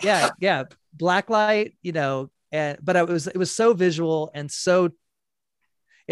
[0.03, 0.65] yeah yeah
[0.95, 4.91] black light you know and but it was it was so visual and so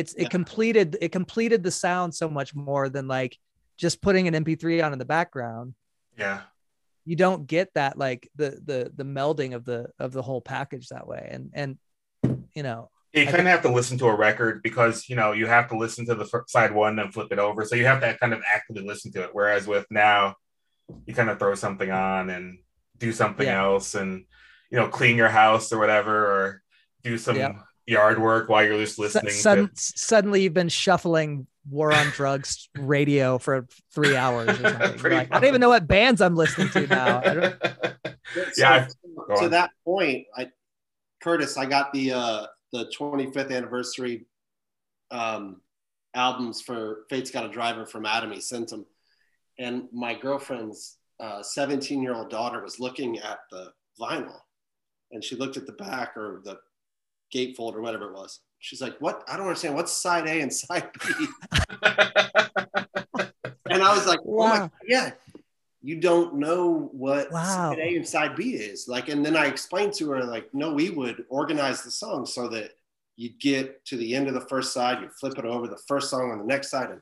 [0.00, 0.24] it's Yeah.
[0.24, 3.36] it completed it completed the sound so much more than like
[3.76, 5.74] just putting an mp3 on in the background
[6.18, 6.40] Yeah.
[7.04, 10.88] you don't get that like the the the melding of the of the whole package
[10.88, 11.70] that way and and
[12.56, 15.46] you know You kind of have to listen to a record because you know you
[15.56, 18.00] have to listen to the fir- side one and flip it over, so you have
[18.04, 19.30] to kind of actively listen to it.
[19.38, 20.20] Whereas with now,
[21.06, 22.44] you kind of throw something on and
[23.04, 23.62] do something Yeah.
[23.66, 24.10] else, and
[24.70, 26.42] you know clean your house or whatever, or
[27.02, 27.56] do some Yep.
[27.90, 29.32] Yard work while you're just su- listening.
[29.32, 35.12] sudden, to, suddenly you've been shuffling war on drugs radio for three hours or something
[35.12, 37.56] like, i don't even know what bands i'm listening to now I don't-
[38.56, 38.86] Yeah,
[39.28, 40.50] So, to that point, I
[41.22, 44.26] Curtis, I got the uh the 25th anniversary
[45.10, 45.60] um
[46.14, 48.30] albums for Fate's Got a Driver from Adam.
[48.32, 48.86] He sent them.
[49.58, 54.38] And my girlfriend's uh 17 year old daughter was looking at the vinyl
[55.12, 56.56] and she looked at the back or the
[57.34, 58.40] gatefold or whatever it was.
[58.58, 59.24] She's like, What?
[59.28, 59.74] I don't understand.
[59.74, 61.26] What's side A and side B?
[63.72, 64.70] And I was like, oh my, Wow.
[64.86, 65.12] yeah,
[65.80, 67.70] you don't know what Wow.
[67.70, 68.88] side A and side B is.
[68.88, 72.48] Like, and then I explained to her, like, no, we would organize the song so
[72.48, 72.72] that
[73.16, 76.10] you'd get to the end of the first side, you'd flip it over, the first
[76.10, 77.00] song on the next side, and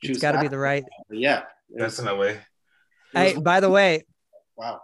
[0.00, 1.42] it's choose got to be the right Yeah.
[1.74, 2.28] It was, Definitely.
[2.30, 2.40] it
[3.12, 4.04] hey by the way
[4.56, 4.80] wow.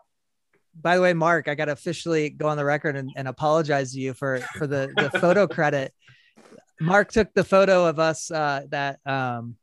[0.80, 3.92] By the way, Mark, I got to officially go on the record and, and apologize
[3.92, 5.92] to you for for the the photo credit.
[6.80, 9.56] Mark took the photo of us uh, that um,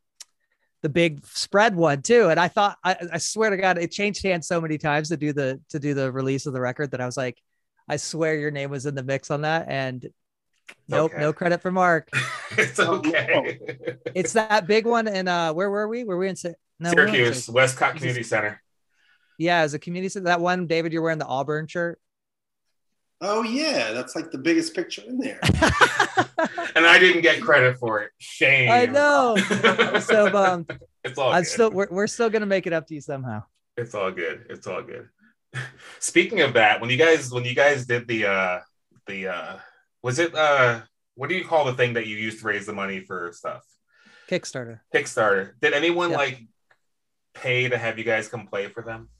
[0.82, 4.22] the big spread one too, and I thought I, I swear to God, it changed
[4.22, 7.00] hands so many times to do the to do the release of the record that
[7.00, 7.36] I was like,
[7.88, 10.06] I swear your name was in the mix on that, and
[10.88, 11.20] nope, Okay.
[11.20, 12.08] no credit for Mark.
[12.52, 13.58] it's Oh, okay.
[14.14, 16.04] It's that big one, and uh, where were we?
[16.04, 16.36] Were we in?
[16.36, 18.62] Sy- No, we weren't in Syracuse, Sy- Westcott Community Center.
[19.40, 20.26] Yeah, as a community center.
[20.26, 21.98] That one, David, you're wearing the Auburn shirt.
[23.22, 23.92] Oh, yeah.
[23.92, 25.40] That's like the biggest picture in there.
[26.74, 28.10] And I didn't get credit for it.
[28.18, 28.70] Shame.
[28.70, 29.36] I know.
[29.50, 30.70] I'm so bummed.
[31.04, 31.48] it's all I'm good.
[31.50, 33.42] still we're, we're still gonna make it up to you somehow.
[33.76, 34.46] It's all good.
[34.48, 35.08] It's all good.
[35.98, 38.60] Speaking of that, when you guys when you guys did the uh
[39.06, 39.56] the uh
[40.02, 40.80] was it uh
[41.16, 43.62] what do you call the thing that you used to raise the money for stuff?
[44.30, 44.80] Kickstarter.
[44.94, 45.52] Kickstarter.
[45.60, 46.16] Did anyone Yeah.
[46.18, 46.40] like
[47.34, 49.10] pay to have you guys come play for them?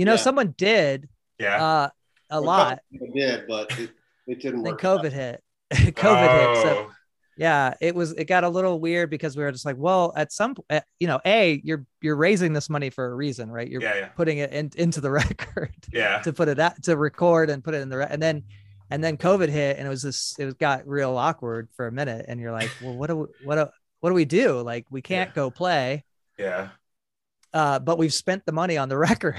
[0.00, 0.16] You know, Yeah.
[0.18, 1.08] someone did.
[1.38, 1.62] Yeah.
[1.62, 1.88] Uh
[2.30, 2.78] a Well, lot.
[2.90, 3.90] It did, but it,
[4.26, 4.80] it didn't work.
[4.80, 5.02] Then work.
[5.02, 5.42] COVID hit.
[5.72, 6.62] COVID hit.
[6.62, 6.92] So Oh,
[7.36, 8.12] yeah, it was.
[8.12, 11.06] It got a little weird because we were just like, well, at some, uh, you
[11.06, 13.68] know, a you're you're raising this money for a reason, right?
[13.68, 16.20] You're yeah, yeah, putting it in, into the record yeah.
[16.22, 18.44] to put it out to record and put it in the re- and then
[18.90, 21.92] and then COVID hit and it was this it was got real awkward for a
[21.92, 23.68] minute and you're like, well, what do we, what do,
[24.00, 24.60] what do we do?
[24.60, 25.34] Like we can't Yeah.
[25.34, 26.04] go play,
[26.38, 26.68] Yeah.
[27.52, 29.36] Uh, but we've spent the money on the record.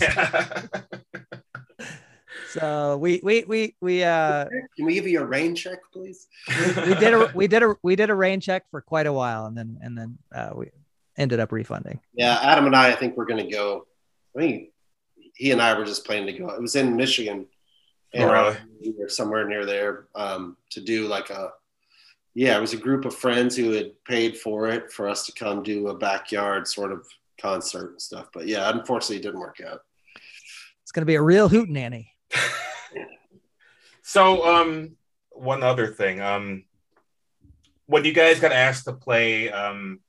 [0.00, 0.62] yeah.
[2.50, 4.46] so we we we we uh
[4.76, 6.26] Can we give you a rain check, please?
[6.48, 9.46] we did a we did a we did a rain check for quite a while
[9.46, 10.70] and then and then uh, we
[11.16, 12.00] ended up refunding.
[12.14, 13.86] Yeah, Adam and I, I think we're going to go.
[14.36, 14.68] I think
[15.34, 16.48] he and I were just planning to go.
[16.50, 17.46] It was in Michigan,
[18.14, 18.56] Oh, really?
[18.80, 21.52] we were somewhere near there um, to do like a.
[22.34, 25.32] Yeah, it was a group of friends who had paid for it for us to
[25.32, 27.04] come do a backyard sort of
[27.40, 28.28] concert and stuff.
[28.32, 29.80] But yeah, unfortunately, it didn't work out.
[30.82, 32.12] It's gonna be a real hoot nanny.
[34.02, 34.96] So, um,
[35.30, 36.64] one other thing, um,
[37.86, 40.00] when you guys got asked to play, um,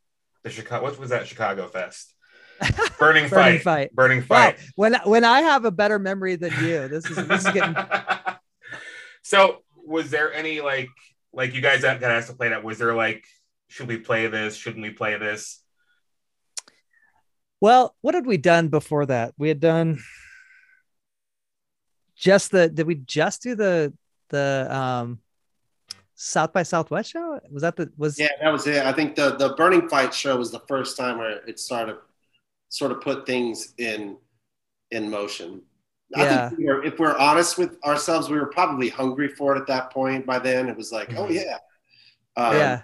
[0.44, 2.12] the Chicago, what was that Chicago Fest?
[2.98, 3.62] Burning, Burning fight.
[3.62, 3.94] fight.
[3.94, 4.60] Burning Wow, fight.
[4.76, 7.76] when when I have a better memory than you, this is this is getting
[9.24, 10.90] so, was there any like,
[11.32, 12.64] like you guys got got asked to play that?
[12.64, 13.24] Was there like,
[13.68, 14.56] should we play this?
[14.56, 15.61] Shouldn't we play this?
[17.62, 19.34] Well, what had we done before that?
[19.38, 20.00] We had done
[22.16, 23.94] just the did we just do the
[24.30, 25.20] the um
[26.16, 27.40] South by Southwest show?
[27.52, 28.84] Was that the was Yeah, that was it.
[28.84, 31.98] I think the the Burning Fight show was the first time where it started
[32.70, 34.18] sort of put things in
[34.90, 35.62] in motion.
[36.16, 36.50] I Yeah.
[36.50, 39.68] think we were, if we're honest with ourselves, we were probably hungry for it at
[39.68, 40.26] that point.
[40.26, 41.36] By then, it was like, oh Mhm.
[41.36, 41.58] yeah,
[42.36, 42.82] um, yeah.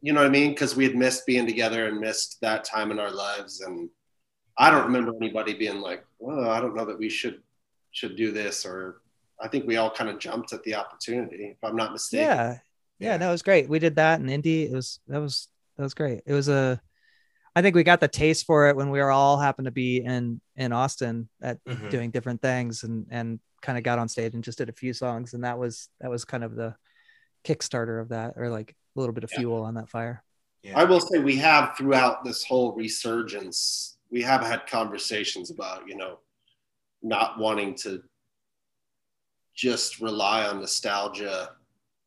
[0.00, 0.50] you know what I mean?
[0.50, 3.60] Because we had missed being together and missed that time in our lives.
[3.60, 3.88] And
[4.58, 7.42] I don't remember anybody being like, well, I don't know that we should
[7.92, 8.64] should do this.
[8.66, 9.00] Or
[9.40, 12.26] I think we all kind of jumped at the opportunity, if I'm not mistaken.
[12.26, 12.58] Yeah.
[12.98, 13.68] Yeah, no, it was great.
[13.68, 14.64] We did that in Indy.
[14.64, 16.22] It was that was that was great.
[16.26, 16.80] It was a
[17.54, 19.98] I think we got the taste for it when we were all happened to be
[20.02, 21.90] in in Austin at Mhm.
[21.90, 24.92] doing different things and and kind of got on stage and just did a few
[24.94, 26.74] songs and that was that was kind of the
[27.44, 29.40] kickstarter of that or like a little bit of Yeah.
[29.40, 30.22] fuel on that fire.
[30.62, 30.78] Yeah.
[30.78, 35.96] I will say we have throughout this whole resurgence, we have had conversations about, you
[35.96, 36.18] know,
[37.02, 38.02] not wanting to
[39.54, 41.50] just rely on nostalgia.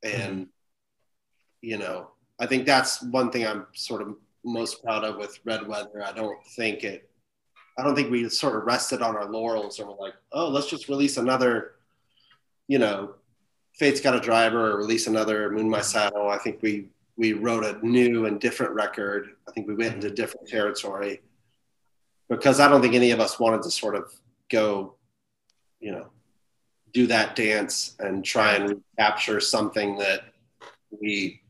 [0.03, 0.43] And, mm-hmm.
[1.61, 5.67] you know, I think that's one thing I'm sort of most proud of with Red
[5.67, 6.03] Weather.
[6.05, 7.09] I don't think it,
[7.77, 10.69] I don't think we sort of rested on our laurels and we're like, oh, let's
[10.69, 11.75] just release another,
[12.67, 13.15] you know,
[13.77, 16.29] Fate's Got a Driver or release another Moon My Saddle.
[16.29, 19.31] I think we we wrote a new and different record.
[19.47, 20.15] I think we went into mm-hmm.
[20.15, 21.21] different territory
[22.29, 24.11] because I don't think any of us wanted to sort of
[24.49, 24.95] go,
[25.79, 26.07] you know,
[26.93, 30.21] do that dance and try and capture something that
[30.91, 31.41] we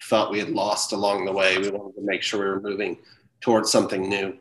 [0.00, 1.58] felt we had lost along the way.
[1.58, 2.98] We wanted to make sure we were moving
[3.40, 4.36] towards something new.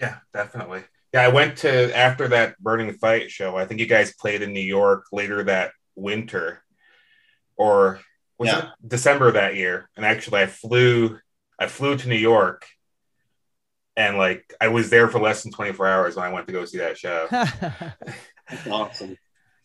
[0.00, 0.84] Yeah, definitely.
[1.12, 3.56] Yeah, I went to after that Burning Fight show.
[3.56, 6.62] I think you guys played in New York later that winter,
[7.56, 8.00] or
[8.38, 8.58] was Yeah.
[8.58, 9.88] it December that year?
[9.96, 11.18] And actually, I flew,
[11.58, 12.66] I flew to New York,
[13.96, 16.52] and like I was there for less than twenty four hours when I went to
[16.52, 17.26] go see that show.
[17.30, 19.16] That's awesome.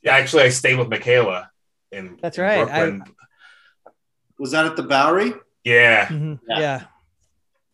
[0.02, 1.49] Yeah, actually, I stayed with Michaela
[1.91, 2.18] in.
[2.22, 2.66] That's in right.
[2.66, 3.03] Brooklyn.
[4.40, 5.34] Was that at the Bowery?
[5.64, 6.40] yeah, Mhm.
[6.48, 6.60] Yeah.
[6.60, 6.84] Yeah.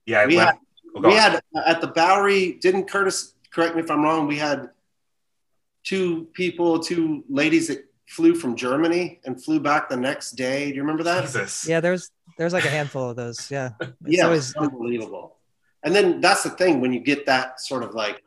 [0.06, 0.26] yeah.
[0.26, 0.60] We left-
[0.96, 4.70] oh, we had at the Bowery, didn't Curtis correct me if I'm wrong, we had
[5.86, 10.70] two people, two ladies that flew from Germany and flew back the next day.
[10.70, 11.22] Do you remember that?
[11.22, 11.66] Jesus.
[11.68, 13.50] Yeah, there's there's like a handful of those.
[13.50, 13.70] Yeah.
[13.80, 15.37] It's yeah, always it's unbelievable.
[15.88, 18.22] And then that's the thing when you get that sort of like,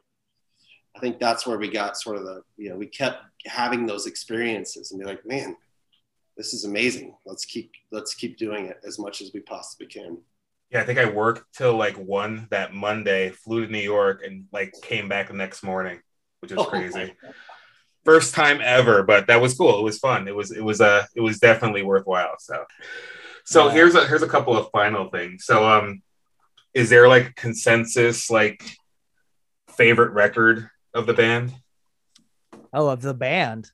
[0.96, 4.06] I think that's where we got sort of the, you know, we kept having those
[4.06, 5.54] experiences and be like, man,
[6.38, 7.14] this is amazing.
[7.26, 10.16] Let's keep, let's keep doing it as much as we possibly can.
[10.70, 14.46] Yeah, I think I worked till like one that Monday, flew to New York, and
[14.54, 16.00] like came back the next morning,
[16.40, 17.14] which was Oh crazy.
[18.06, 19.78] First time ever, but that was cool.
[19.80, 20.28] It was fun.
[20.28, 22.36] It was it was uh it was definitely worthwhile.
[22.38, 22.64] So
[23.44, 23.74] so Yeah.
[23.74, 25.44] here's a here's a couple of final things.
[25.44, 26.00] So um
[26.74, 28.62] is there like consensus like
[29.76, 31.52] favorite record of the band?
[32.72, 33.70] oh of the band.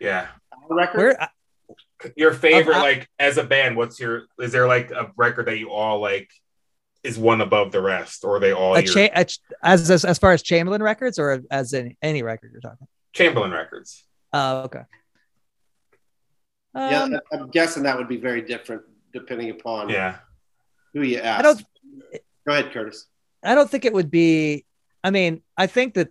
[0.00, 0.26] Yeah.
[0.70, 1.16] Our record?
[1.18, 1.28] Where
[2.16, 5.58] Your favorite Of- like as a band, what's your is there like a record that
[5.58, 6.30] you all like
[7.02, 9.26] is one above the rest or are they all a your cha- a
[9.62, 12.86] as, as as far as Chamberlain records or as in any record you're talking.
[13.12, 14.04] Chamberlain records?
[14.32, 14.82] Oh, okay.
[16.74, 18.82] yeah, Um, I'm guessing that would be very different
[19.12, 20.18] depending upon Yeah.
[20.94, 21.38] who you ask.
[21.40, 21.64] I don't
[22.50, 23.06] Go ahead, Curtis.
[23.44, 24.64] I don't think it would be.
[25.04, 26.08] I mean, I think that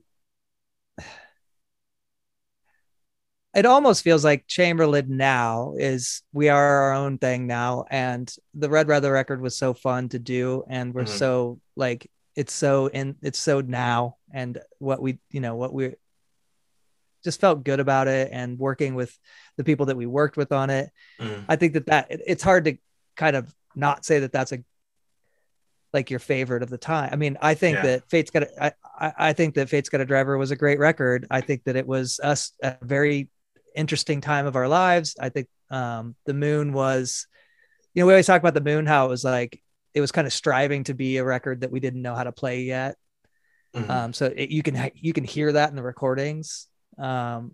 [3.53, 8.69] it almost feels like Chamberlain now is we are our own thing now, and the
[8.69, 11.09] Red Weather record was so fun to do, and we're Mhm.
[11.09, 15.93] so like it's so in it's so now, and what we you know what we
[17.21, 19.13] just felt good about it, and working with
[19.57, 20.89] the people that we worked with on it.
[21.19, 21.43] Mm.
[21.49, 22.77] I think that that it- it's hard to
[23.17, 24.63] kind of not say that that's a
[25.93, 27.09] like your favorite of the time.
[27.11, 27.83] I mean, I think Yeah.
[27.83, 30.55] that Fate's got a, I, I I think that Fate's got a driver was a
[30.55, 31.27] great record.
[31.31, 33.29] I think that it was us a very
[33.75, 35.15] interesting time of our lives.
[35.19, 37.27] I think um the moon was
[37.93, 39.61] you know, we always talk about the moon, how it was like
[39.93, 42.31] it was kind of striving to be a record that we didn't know how to
[42.31, 42.95] play yet.
[43.75, 43.89] Mhm.
[43.89, 46.67] Um, so it, you can you can hear that in the recordings.
[46.97, 47.53] Um,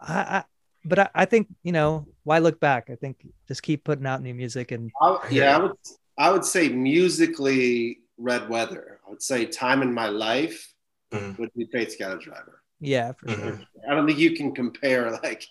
[0.00, 0.44] I, I
[0.84, 2.90] but I, I think you know why look back.
[2.90, 5.72] I think just keep putting out new music and I, yeah, I would
[6.16, 9.00] I would say musically Red Weather.
[9.06, 10.72] I would say Time in My Life
[11.12, 11.38] Mhm.
[11.38, 12.60] would be Fate's Got Driver.
[12.80, 13.36] yeah, for Mhm.
[13.58, 13.66] sure.
[13.88, 15.46] I don't think you can compare like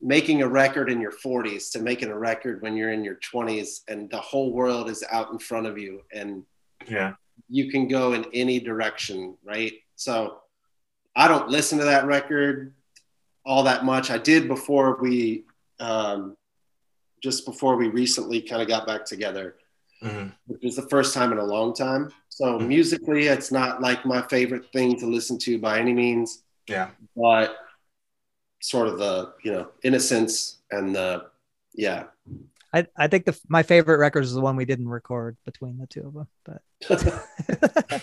[0.00, 3.82] making a record in your 40s to making a record when you're in your 20s
[3.88, 6.44] and the whole world is out in front of you and
[6.88, 7.14] Yeah.
[7.48, 9.72] you can go in any direction, right?
[9.96, 10.42] So
[11.16, 12.74] I don't listen to that record
[13.44, 14.10] all that much.
[14.10, 15.46] I did before we,
[15.78, 16.36] um,
[17.22, 19.56] just before we recently kind of got back together,
[20.02, 20.32] Mhm.
[20.46, 22.10] which was the first time in a long time.
[22.28, 22.68] So Mhm.
[22.68, 26.90] musically, it's not like my favorite thing to listen to by any means, Yeah.
[27.14, 27.56] but
[28.62, 31.30] sort of the, you know, innocence and the,
[31.74, 32.04] yeah.
[32.72, 35.86] I, I think the my favorite record is the one we didn't record between the
[35.86, 36.28] two of them.
[36.44, 36.62] But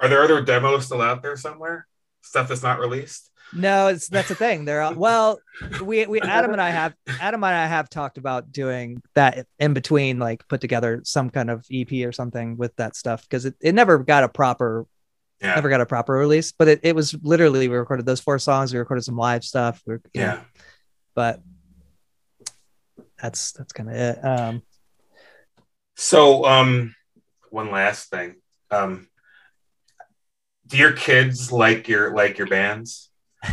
[0.00, 1.86] Are there other demos still out there somewhere?
[2.28, 3.30] Stuff that's not released?
[3.54, 4.66] no, it's that's the thing.
[4.66, 5.40] They're all, well,
[5.82, 9.72] we we Adam and I have Adam and I have talked about doing that in
[9.72, 13.54] between, like put together some kind of EP or something with that stuff because it,
[13.62, 14.86] it never got a proper
[15.40, 15.54] Yeah.
[15.54, 16.52] never got a proper release.
[16.52, 19.80] But it, it was literally we recorded those four songs, we recorded some live stuff.
[19.86, 20.40] We, know, Yeah.
[21.14, 21.40] but
[23.22, 24.24] that's that's kind of it.
[24.24, 24.62] Um,
[25.96, 26.94] So, um,
[27.50, 28.36] one last thing.
[28.70, 29.07] Um,
[30.68, 33.10] do your kids like your like your bands,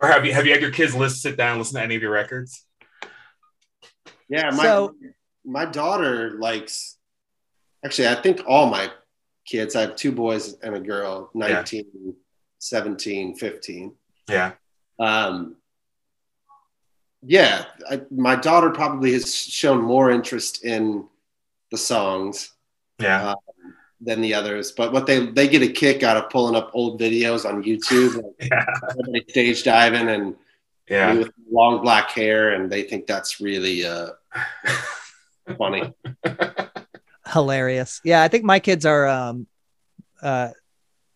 [0.00, 1.96] or have you have you had your kids listen sit down and listen to any
[1.96, 2.64] of your records?
[4.28, 4.94] Yeah, my So-
[5.44, 6.98] my daughter likes.
[7.84, 8.90] Actually, I think all my
[9.46, 9.76] kids.
[9.76, 12.14] I have two boys and a girl, 19,
[12.58, 13.94] 17, 15.
[14.28, 14.52] Yeah.
[14.98, 15.56] Um,
[17.22, 21.06] yeah, I, my daughter probably has shown more interest in
[21.70, 22.50] the songs
[22.98, 23.34] Yeah.
[24.00, 24.72] Than the others.
[24.72, 28.22] But what they they get a kick out of pulling up old videos on YouTube,
[28.40, 29.20] like Yeah.
[29.28, 30.34] stage diving and
[30.88, 31.14] Yeah.
[31.14, 34.10] with long black hair, and they think that's really uh,
[35.58, 35.92] funny.
[37.32, 38.00] hilarious.
[38.04, 39.46] Yeah, I think my kids are um
[40.22, 40.50] uh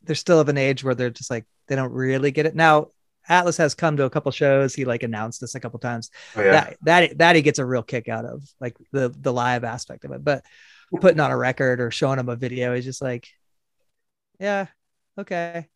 [0.03, 2.55] they're still of an age where they're just like they don't really get it.
[2.55, 2.89] Now
[3.29, 4.75] Atlas has come to a couple shows.
[4.75, 6.11] He like announced this a couple times.
[6.35, 6.51] Oh, yeah.
[6.53, 10.05] That that that he gets a real kick out of, like the the live aspect
[10.05, 10.25] of it.
[10.25, 10.45] But
[10.99, 13.29] putting on a record or showing him a video, he's just like,
[14.39, 14.67] yeah,
[15.19, 15.69] okay.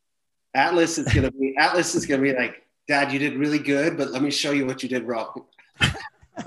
[0.55, 4.11] Atlas is gonna be Atlas is gonna be like, Dad, you did really good, but
[4.11, 5.45] let me show you what you did wrong.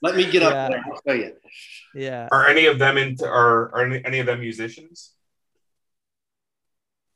[0.00, 0.48] Let me get Yeah.
[0.48, 0.84] up there.
[0.86, 1.32] I'll show you.
[1.94, 2.28] Yeah.
[2.30, 5.12] are any of them into are are any, any of them musicians?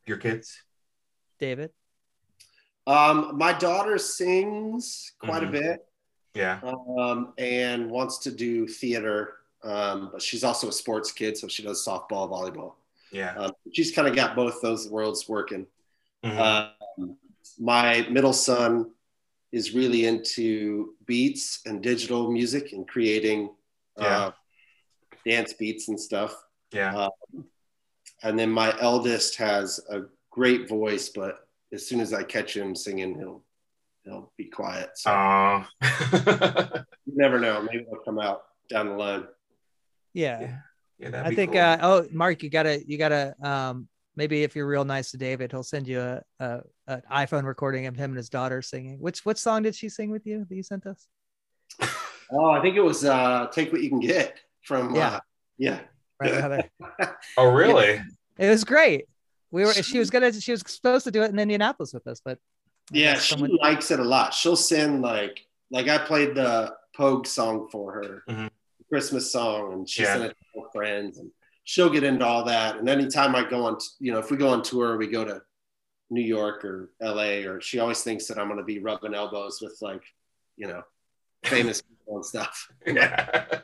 [0.06, 0.60] Your kids?
[1.38, 1.70] David.
[2.86, 5.48] Um, my daughter sings quite Mhm.
[5.48, 5.86] a bit
[6.34, 6.60] Yeah.
[6.64, 11.62] um, and wants to do theater, um, but she's also a sports kid, so she
[11.62, 12.74] does softball, volleyball.
[13.12, 13.34] Yeah.
[13.36, 15.66] Um, she's kind of got both those worlds working.
[16.24, 16.38] Mhm.
[16.98, 17.16] Um,
[17.58, 18.90] my middle son
[19.52, 23.50] is really into beats and digital music and creating
[23.98, 24.30] uh,
[25.26, 26.34] dance beats and stuff.
[26.72, 26.96] yeah.
[26.96, 27.10] uh,
[28.22, 32.74] And then my eldest has a great voice, but as soon as I catch him
[32.74, 33.42] singing, he'll
[34.04, 34.90] he'll be quiet.
[34.94, 35.10] So
[37.06, 37.62] you never know.
[37.62, 39.24] Maybe it'll come out down the line.
[40.14, 40.40] Yeah.
[40.40, 41.10] Yeah.
[41.10, 41.60] yeah, I think cool.
[41.60, 45.50] uh oh Mark, you gotta you gotta um maybe if you're real nice to David,
[45.52, 48.98] he'll send you a, a an iPhone recording of him and his daughter singing.
[49.00, 51.06] Which what song did she sing with you that you sent us?
[52.34, 55.16] Oh, I think it was uh, "Take What You Can Get" from Yeah.
[55.16, 55.20] uh,
[55.58, 55.80] yeah.
[56.18, 56.70] Right,
[57.36, 58.00] oh, really?
[58.38, 59.04] It was great.
[59.50, 62.22] We were she was gonna she was supposed to do it in Indianapolis with us,
[62.24, 62.38] but
[62.90, 64.32] Yeah, she someone- likes it a lot.
[64.32, 68.50] She'll send like like I played the Pogue song for her, Mhm.
[68.92, 70.12] Christmas song, and she Yeah.
[70.18, 71.30] sent it to her friends, and
[71.64, 72.76] she'll get into all that.
[72.76, 75.40] And anytime I go on, you know, if we go on tour, we go to
[76.10, 77.44] New York or L.A.
[77.46, 80.02] or she always thinks that I'm going to be rubbing elbows with like,
[80.58, 80.82] you know,
[81.44, 82.70] famous people and stuff.
[82.86, 83.60] Yeah.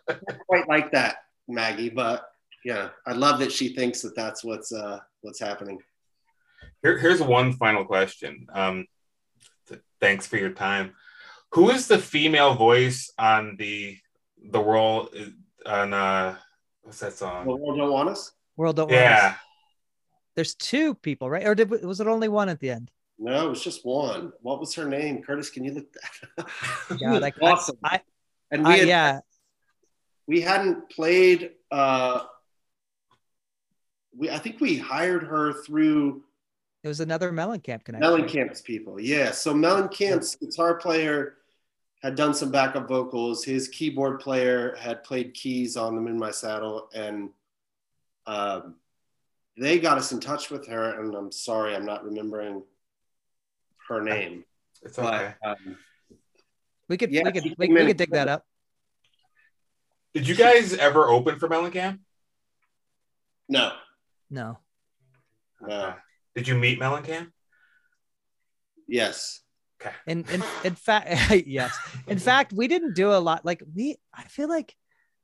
[0.46, 2.26] Quite like that, Maggie, but
[2.64, 5.78] yeah, I love that she thinks that that's what's uh what's happening.
[6.82, 8.46] Here, here's one final question.
[8.52, 8.86] Um,
[9.68, 10.94] th- thanks for your time.
[11.52, 13.98] Who is the female voice on the
[14.50, 15.14] the world
[15.66, 16.36] on uh
[16.82, 17.44] what's that song?
[17.46, 17.60] The song?
[17.60, 18.32] world don't want us.
[18.56, 19.36] World don't want Yeah, us.
[20.36, 21.46] There's two people, right?
[21.46, 22.90] Or did was it only one at the end?
[23.18, 24.32] No, it was just one.
[24.42, 25.22] What was her name?
[25.22, 26.28] Curtis, can you look that?
[26.38, 26.50] up?
[27.00, 27.76] Yeah, like awesome.
[27.82, 28.00] I,
[28.50, 29.20] and I, we had, yeah,
[30.26, 31.50] we hadn't played.
[31.70, 32.22] Uh,
[34.16, 36.22] we I think we hired her through
[36.84, 38.10] it was another Mellencamp connection.
[38.10, 39.00] Mellencamp's people.
[39.00, 39.32] Yeah.
[39.32, 41.34] So Mellencamp's guitar player
[42.02, 43.44] had done some backup vocals.
[43.44, 47.30] His keyboard player had played keys on The Moon My Saddle, and
[48.26, 48.76] um,
[49.56, 51.00] they got us in touch with her.
[51.00, 52.62] And I'm sorry, I'm not remembering
[53.88, 54.44] her name.
[54.82, 55.34] it's okay.
[55.42, 55.76] But um,
[56.88, 58.44] We could Yeah, we could we, we could dig that up.
[60.14, 61.98] Did you guys ever open for Mellencamp?
[63.48, 63.72] no,
[64.30, 64.58] No.
[65.60, 65.94] no,
[66.34, 67.30] Did you meet Mellencamp?
[68.86, 69.40] yes,
[70.06, 71.08] In in in fact,
[71.46, 71.76] yes.
[72.06, 73.44] In fact, we didn't do a lot.
[73.44, 74.74] Like we, I feel like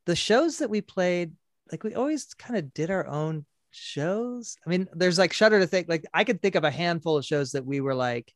[0.06, 1.32] the shows that we played,
[1.72, 4.56] like we always kind of did our own shows.
[4.66, 5.89] I mean, there's like Shudder to think.
[5.89, 8.32] Like I could think of a handful of shows that we were like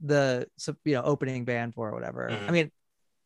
[0.00, 0.46] the
[0.84, 2.28] you know opening band for or whatever.
[2.30, 2.48] Mhm.
[2.48, 2.70] I mean,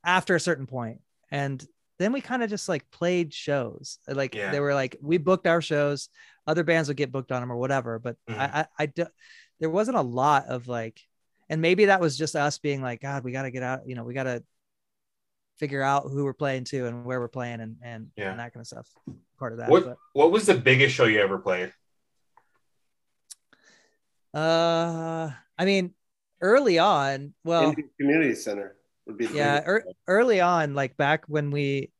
[0.05, 1.01] after a certain point,
[1.31, 1.65] and
[1.99, 3.99] then we kind of just like played shows.
[4.09, 4.53] Like Yeah.
[4.53, 6.09] they were like we booked our shows.
[6.47, 7.99] Other bands would get booked on them or whatever.
[7.99, 8.39] But Mhm.
[8.39, 9.07] I, I, I do,
[9.61, 11.01] there wasn't a lot of like,
[11.49, 13.87] and maybe that was just us being like, God, we got to get out.
[13.87, 14.43] You know, we got to
[15.59, 18.31] figure out who we're playing to and where we're playing and and, Yeah.
[18.31, 18.89] and that kind of stuff.
[19.39, 19.69] Part of that.
[19.71, 21.73] What What was the biggest show you ever played?
[24.33, 25.93] Uh, I mean,
[26.41, 28.77] early on, well, Indian Community Center
[29.07, 29.27] would be.
[29.27, 31.91] Yeah, er, early on, like back when we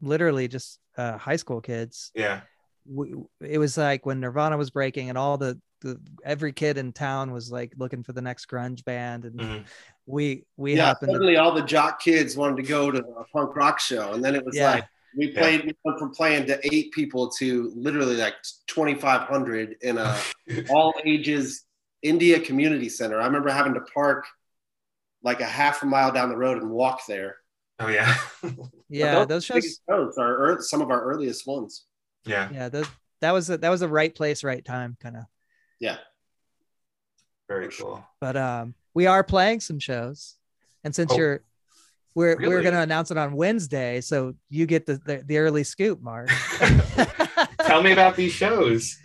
[0.00, 2.42] literally just uh, high school kids, Yeah,
[2.86, 6.92] we, it was like when Nirvana was breaking and all the, the every kid in
[6.92, 9.64] town was like looking for the next grunge band and Mhm.
[10.06, 13.54] we we yeah, happened to all the jock kids wanted to go to a punk
[13.54, 14.70] rock show, and then it was Yeah.
[14.72, 14.84] like
[15.16, 15.40] we Yeah.
[15.40, 18.34] played we went from playing to eight people to literally like
[18.66, 20.18] 2,500 in a
[20.70, 21.64] all ages
[22.02, 23.20] India Community Center.
[23.20, 24.26] I remember having to park
[25.22, 27.36] like a half a mile down the road and walk there.
[27.80, 28.14] oh yeah,
[28.88, 31.84] yeah But those shows shows are some of our earliest ones.
[32.26, 32.48] yeah.
[32.52, 32.86] yeah those
[33.20, 35.24] that was a, that was the right place right time kind of
[35.84, 35.98] Yeah,
[37.48, 38.02] Very cool.
[38.20, 40.36] but um we are playing some shows
[40.82, 41.40] and since Oh, you're
[42.14, 45.64] we're we're going to announce it on wednesday so you get the the, the early
[45.64, 46.28] scoop mark
[47.66, 48.96] Tell me about these shows.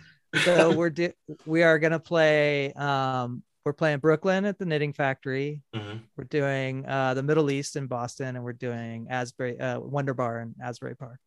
[0.44, 1.12] so we're di-
[1.44, 6.00] we are going to play um we're playing brooklyn at the knitting factory Mhm.
[6.16, 10.40] we're doing uh the middle east in boston and we're doing asbury uh wonder bar
[10.40, 11.18] in asbury park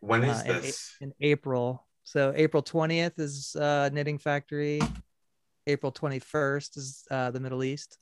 [0.00, 0.94] When is uh, in, this?
[1.00, 4.80] in april so april 20th is uh knitting factory
[5.66, 7.98] april 21st is uh the middle east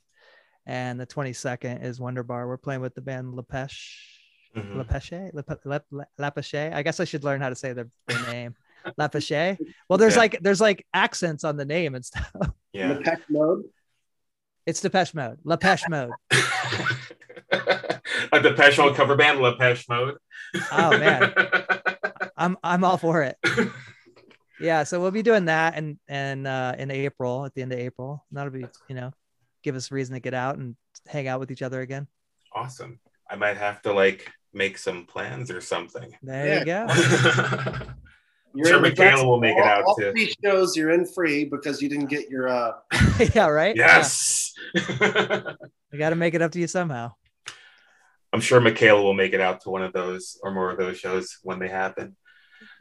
[0.67, 4.09] and the 22nd is wonder bar we're playing with the band lepeche
[4.57, 4.77] Mhm.
[4.85, 8.23] lepeche Lepe- Lep- Le- lepeche i guess i should learn how to say their, their
[8.33, 8.55] name
[9.01, 9.57] lepeche
[9.89, 10.19] well there's Yeah.
[10.21, 12.31] like there's like accents on the name and stuff
[12.75, 12.95] Yeah.
[12.95, 13.63] Depeche Mode.
[14.67, 16.11] it's depeche mode lepeche mode
[18.33, 20.17] a Depeche Mode cover band, Lepeche Mode.
[20.73, 21.33] Oh, man.
[22.37, 23.37] i'm i'm all for it
[24.63, 27.79] yeah so we'll be doing that and and uh in april at the end of
[27.79, 29.11] april that'll be you know
[29.63, 30.77] give us a reason to get out and
[31.07, 32.07] hang out with each other again
[32.55, 32.99] awesome.
[33.31, 36.15] I might have to like make some plans or something.
[36.23, 36.87] there you go
[38.55, 40.11] I'm sure in Michaela will make it all- out all too.
[40.13, 42.73] three shows you're in free because you didn't get your uh
[43.35, 44.53] yeah right Yes.
[44.75, 45.53] yeah.
[45.91, 47.13] we got to make it up to you somehow
[48.35, 50.99] I'm sure Michaela will make it out to one of those or more of those
[50.99, 52.17] shows when they happen.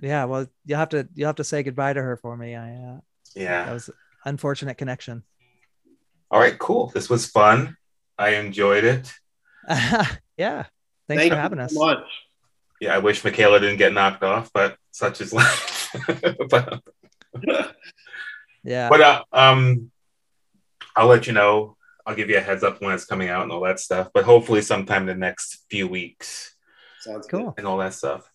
[0.01, 2.73] Yeah well you'll have to you'll have to say goodbye to her for me i
[2.73, 2.95] uh
[3.35, 3.71] that Yeah.
[3.73, 3.89] was
[4.25, 5.23] unfortunate connection
[6.31, 6.87] All right, cool.
[6.93, 7.75] This was fun.
[8.17, 9.11] I enjoyed it.
[9.69, 10.07] yeah
[10.37, 10.67] thanks
[11.07, 12.05] Thank for you having us so much.
[12.79, 15.93] Yeah, I wish Michaela didn't get knocked off, but such is life.
[16.49, 16.81] but
[18.63, 19.91] yeah but uh, um,
[20.95, 21.75] I'll let you know.
[22.05, 24.09] I'll give you a heads up when it's coming out and all that stuff.
[24.13, 26.55] But hopefully, sometime in the next few weeks
[27.01, 28.29] Sounds cool and all that stuff.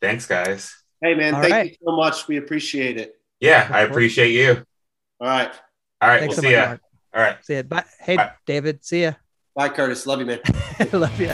[0.00, 0.74] Thanks, guys.
[1.00, 1.70] Hey man, All thank right.
[1.70, 2.26] you so much.
[2.28, 3.14] We appreciate it.
[3.40, 4.64] Yeah, I appreciate you.
[5.20, 5.52] All right.
[6.00, 6.66] All right, thanks we'll so see much ya.
[6.66, 6.80] Mark.
[7.14, 7.44] All right.
[7.44, 8.32] see you bye hey Bye.
[8.46, 9.12] david see ya
[9.54, 10.06] Bye, Curtis.
[10.06, 10.40] Love you, man.
[10.92, 11.32] love you